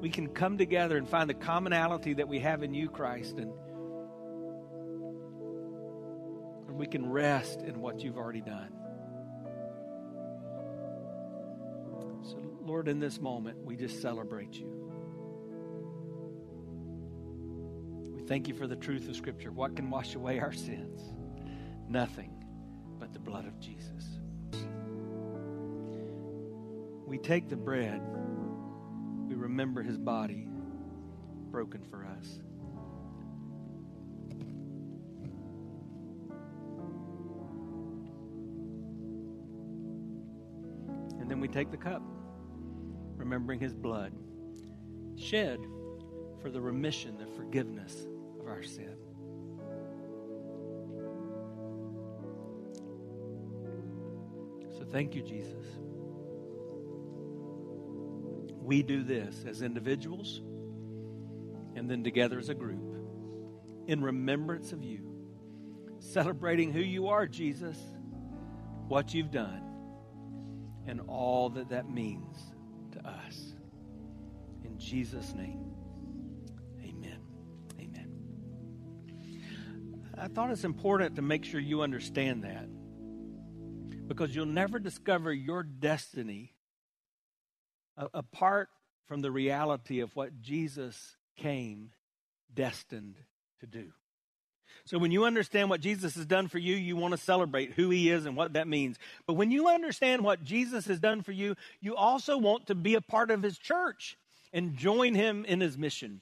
we 0.00 0.10
can 0.10 0.28
come 0.28 0.58
together 0.58 0.96
and 0.96 1.08
find 1.08 1.28
the 1.30 1.34
commonality 1.34 2.14
that 2.14 2.28
we 2.28 2.40
have 2.40 2.62
in 2.62 2.74
you, 2.74 2.88
Christ, 2.88 3.36
and 3.38 3.52
we 6.80 6.86
can 6.86 7.10
rest 7.10 7.60
in 7.60 7.80
what 7.80 8.00
you've 8.00 8.16
already 8.16 8.40
done. 8.40 8.72
So, 12.22 12.38
Lord, 12.64 12.88
in 12.88 12.98
this 12.98 13.20
moment, 13.20 13.62
we 13.64 13.76
just 13.76 14.00
celebrate 14.00 14.54
you. 14.54 14.66
We 18.14 18.22
thank 18.22 18.48
you 18.48 18.54
for 18.54 18.66
the 18.66 18.76
truth 18.76 19.08
of 19.10 19.16
Scripture. 19.16 19.52
What 19.52 19.76
can 19.76 19.90
wash 19.90 20.14
away 20.14 20.38
our 20.40 20.52
sins? 20.52 21.02
Nothing 21.90 22.30
but 23.00 23.12
the 23.12 23.18
blood 23.18 23.46
of 23.46 23.58
Jesus. 23.58 24.20
We 27.04 27.18
take 27.18 27.48
the 27.48 27.56
bread, 27.56 28.00
we 29.26 29.34
remember 29.34 29.82
his 29.82 29.98
body 29.98 30.46
broken 31.50 31.82
for 31.82 32.06
us. 32.06 32.38
And 41.18 41.28
then 41.28 41.40
we 41.40 41.48
take 41.48 41.72
the 41.72 41.76
cup, 41.76 42.02
remembering 43.16 43.58
his 43.58 43.74
blood 43.74 44.12
shed 45.16 45.58
for 46.40 46.50
the 46.50 46.60
remission, 46.60 47.18
the 47.18 47.26
forgiveness 47.26 48.06
of 48.38 48.46
our 48.46 48.62
sin. 48.62 49.09
Thank 54.92 55.14
you, 55.14 55.22
Jesus. 55.22 55.66
We 58.56 58.82
do 58.82 59.02
this 59.02 59.44
as 59.48 59.62
individuals 59.62 60.42
and 61.74 61.90
then 61.90 62.04
together 62.04 62.38
as 62.38 62.48
a 62.48 62.54
group 62.54 62.94
in 63.86 64.02
remembrance 64.02 64.72
of 64.72 64.82
you, 64.84 65.10
celebrating 65.98 66.72
who 66.72 66.80
you 66.80 67.08
are, 67.08 67.26
Jesus, 67.26 67.76
what 68.86 69.12
you've 69.14 69.30
done 69.30 69.62
and 70.86 71.00
all 71.08 71.50
that 71.50 71.68
that 71.70 71.88
means 71.88 72.36
to 72.92 73.06
us. 73.06 73.54
In 74.64 74.78
Jesus' 74.78 75.34
name, 75.34 75.72
amen. 76.82 77.20
Amen. 77.80 78.08
I 80.16 80.28
thought 80.28 80.50
it's 80.50 80.64
important 80.64 81.16
to 81.16 81.22
make 81.22 81.44
sure 81.44 81.60
you 81.60 81.82
understand 81.82 82.44
that 82.44 82.68
because 84.10 84.34
you'll 84.34 84.44
never 84.44 84.80
discover 84.80 85.32
your 85.32 85.62
destiny 85.62 86.52
apart 88.12 88.68
from 89.06 89.20
the 89.20 89.30
reality 89.30 90.00
of 90.00 90.16
what 90.16 90.42
Jesus 90.42 91.14
came 91.36 91.92
destined 92.52 93.14
to 93.60 93.68
do. 93.68 93.92
So 94.84 94.98
when 94.98 95.12
you 95.12 95.26
understand 95.26 95.70
what 95.70 95.80
Jesus 95.80 96.16
has 96.16 96.26
done 96.26 96.48
for 96.48 96.58
you, 96.58 96.74
you 96.74 96.96
want 96.96 97.12
to 97.12 97.18
celebrate 97.18 97.74
who 97.74 97.90
he 97.90 98.10
is 98.10 98.26
and 98.26 98.36
what 98.36 98.54
that 98.54 98.66
means. 98.66 98.98
But 99.28 99.34
when 99.34 99.52
you 99.52 99.68
understand 99.68 100.24
what 100.24 100.42
Jesus 100.42 100.86
has 100.86 100.98
done 100.98 101.22
for 101.22 101.30
you, 101.30 101.54
you 101.80 101.94
also 101.94 102.36
want 102.36 102.66
to 102.66 102.74
be 102.74 102.96
a 102.96 103.00
part 103.00 103.30
of 103.30 103.44
his 103.44 103.58
church 103.58 104.18
and 104.52 104.74
join 104.76 105.14
him 105.14 105.44
in 105.44 105.60
his 105.60 105.78
mission. 105.78 106.20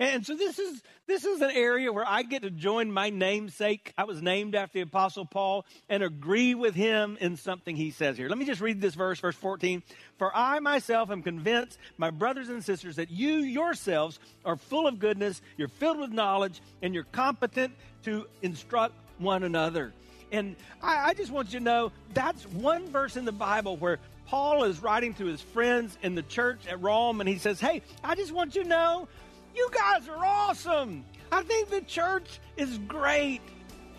And 0.00 0.24
so 0.24 0.34
this 0.34 0.58
is 0.58 0.82
this 1.06 1.26
is 1.26 1.42
an 1.42 1.50
area 1.50 1.92
where 1.92 2.08
I 2.08 2.22
get 2.22 2.42
to 2.42 2.50
join 2.50 2.90
my 2.90 3.10
namesake. 3.10 3.92
I 3.98 4.04
was 4.04 4.22
named 4.22 4.54
after 4.54 4.78
the 4.78 4.80
apostle 4.80 5.26
Paul 5.26 5.66
and 5.90 6.02
agree 6.02 6.54
with 6.54 6.74
him 6.74 7.18
in 7.20 7.36
something 7.36 7.76
he 7.76 7.90
says 7.90 8.16
here. 8.16 8.28
Let 8.28 8.38
me 8.38 8.46
just 8.46 8.62
read 8.62 8.80
this 8.80 8.94
verse, 8.94 9.20
verse 9.20 9.36
14. 9.36 9.82
For 10.16 10.34
I 10.34 10.58
myself 10.60 11.10
am 11.10 11.22
convinced, 11.22 11.78
my 11.98 12.08
brothers 12.08 12.48
and 12.48 12.64
sisters, 12.64 12.96
that 12.96 13.10
you 13.10 13.40
yourselves 13.40 14.18
are 14.42 14.56
full 14.56 14.86
of 14.86 14.98
goodness, 14.98 15.42
you're 15.58 15.68
filled 15.68 15.98
with 15.98 16.12
knowledge, 16.12 16.62
and 16.80 16.94
you're 16.94 17.04
competent 17.04 17.74
to 18.04 18.26
instruct 18.40 18.94
one 19.18 19.42
another. 19.42 19.92
And 20.32 20.56
I, 20.82 21.10
I 21.10 21.14
just 21.14 21.30
want 21.30 21.52
you 21.52 21.58
to 21.58 21.64
know 21.64 21.92
that's 22.14 22.44
one 22.44 22.88
verse 22.88 23.16
in 23.16 23.26
the 23.26 23.32
Bible 23.32 23.76
where 23.76 23.98
Paul 24.28 24.64
is 24.64 24.80
writing 24.80 25.12
to 25.14 25.26
his 25.26 25.40
friends 25.40 25.98
in 26.02 26.14
the 26.14 26.22
church 26.22 26.60
at 26.68 26.80
Rome, 26.80 27.20
and 27.20 27.28
he 27.28 27.36
says, 27.36 27.60
Hey, 27.60 27.82
I 28.04 28.14
just 28.14 28.32
want 28.32 28.54
you 28.54 28.62
to 28.62 28.68
know, 28.68 29.08
you 29.54 29.68
guys 29.72 30.08
are 30.08 30.24
awesome. 30.24 31.04
I 31.32 31.42
think 31.42 31.68
the 31.68 31.82
church 31.82 32.40
is 32.56 32.78
great. 32.78 33.40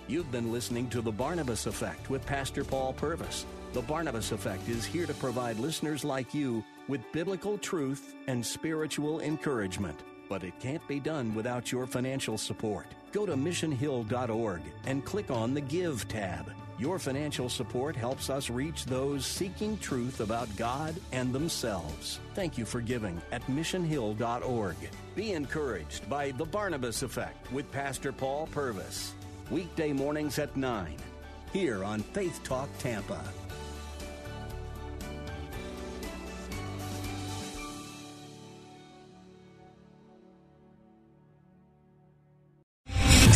You've 0.08 0.32
been 0.32 0.52
listening 0.52 0.90
to 0.90 1.02
The 1.02 1.12
Barnabas 1.12 1.68
Effect 1.68 2.10
with 2.10 2.26
Pastor 2.26 2.64
Paul 2.64 2.94
Purvis. 2.94 3.46
The 3.74 3.82
Barnabas 3.82 4.32
Effect 4.32 4.68
is 4.68 4.86
here 4.86 5.06
to 5.06 5.14
provide 5.14 5.58
listeners 5.58 6.04
like 6.04 6.34
you 6.34 6.64
with 6.88 7.00
biblical 7.14 7.58
truth 7.58 8.16
and 8.28 8.46
spiritual 8.46 9.22
encouragement. 9.22 9.98
But 10.28 10.44
it 10.44 10.60
can't 10.60 10.86
be 10.88 11.00
done 11.00 11.34
without 11.34 11.72
your 11.72 11.88
financial 11.88 12.38
support. 12.38 12.88
Go 13.12 13.26
to 13.26 13.36
missionhill.org 13.36 14.62
and 14.86 15.06
click 15.06 15.32
on 15.32 15.54
the 15.54 15.62
Give 15.62 16.06
tab. 16.08 16.52
Your 16.82 16.98
financial 16.98 17.48
support 17.48 17.96
helps 17.96 18.32
us 18.32 18.50
reach 18.50 18.86
those 18.86 19.24
seeking 19.24 19.78
truth 19.78 20.20
about 20.20 20.50
God 20.58 20.96
and 21.12 21.32
themselves. 21.32 22.20
Thank 22.34 22.58
you 22.58 22.66
for 22.66 22.82
giving 22.82 23.22
at 23.32 23.44
missionhill.org. 23.44 24.76
Be 25.14 25.34
encouraged 25.34 26.10
by 26.10 26.32
The 26.32 26.46
Barnabas 26.46 27.04
Effect 27.04 27.52
with 27.52 27.72
Pastor 27.72 28.12
Paul 28.12 28.50
Purvis. 28.52 29.14
Weekday 29.52 29.94
mornings 29.94 30.40
at 30.40 30.58
9, 30.58 30.96
here 31.54 31.84
on 31.84 32.00
Faith 32.00 32.42
Talk 32.44 32.68
Tampa. 32.80 33.22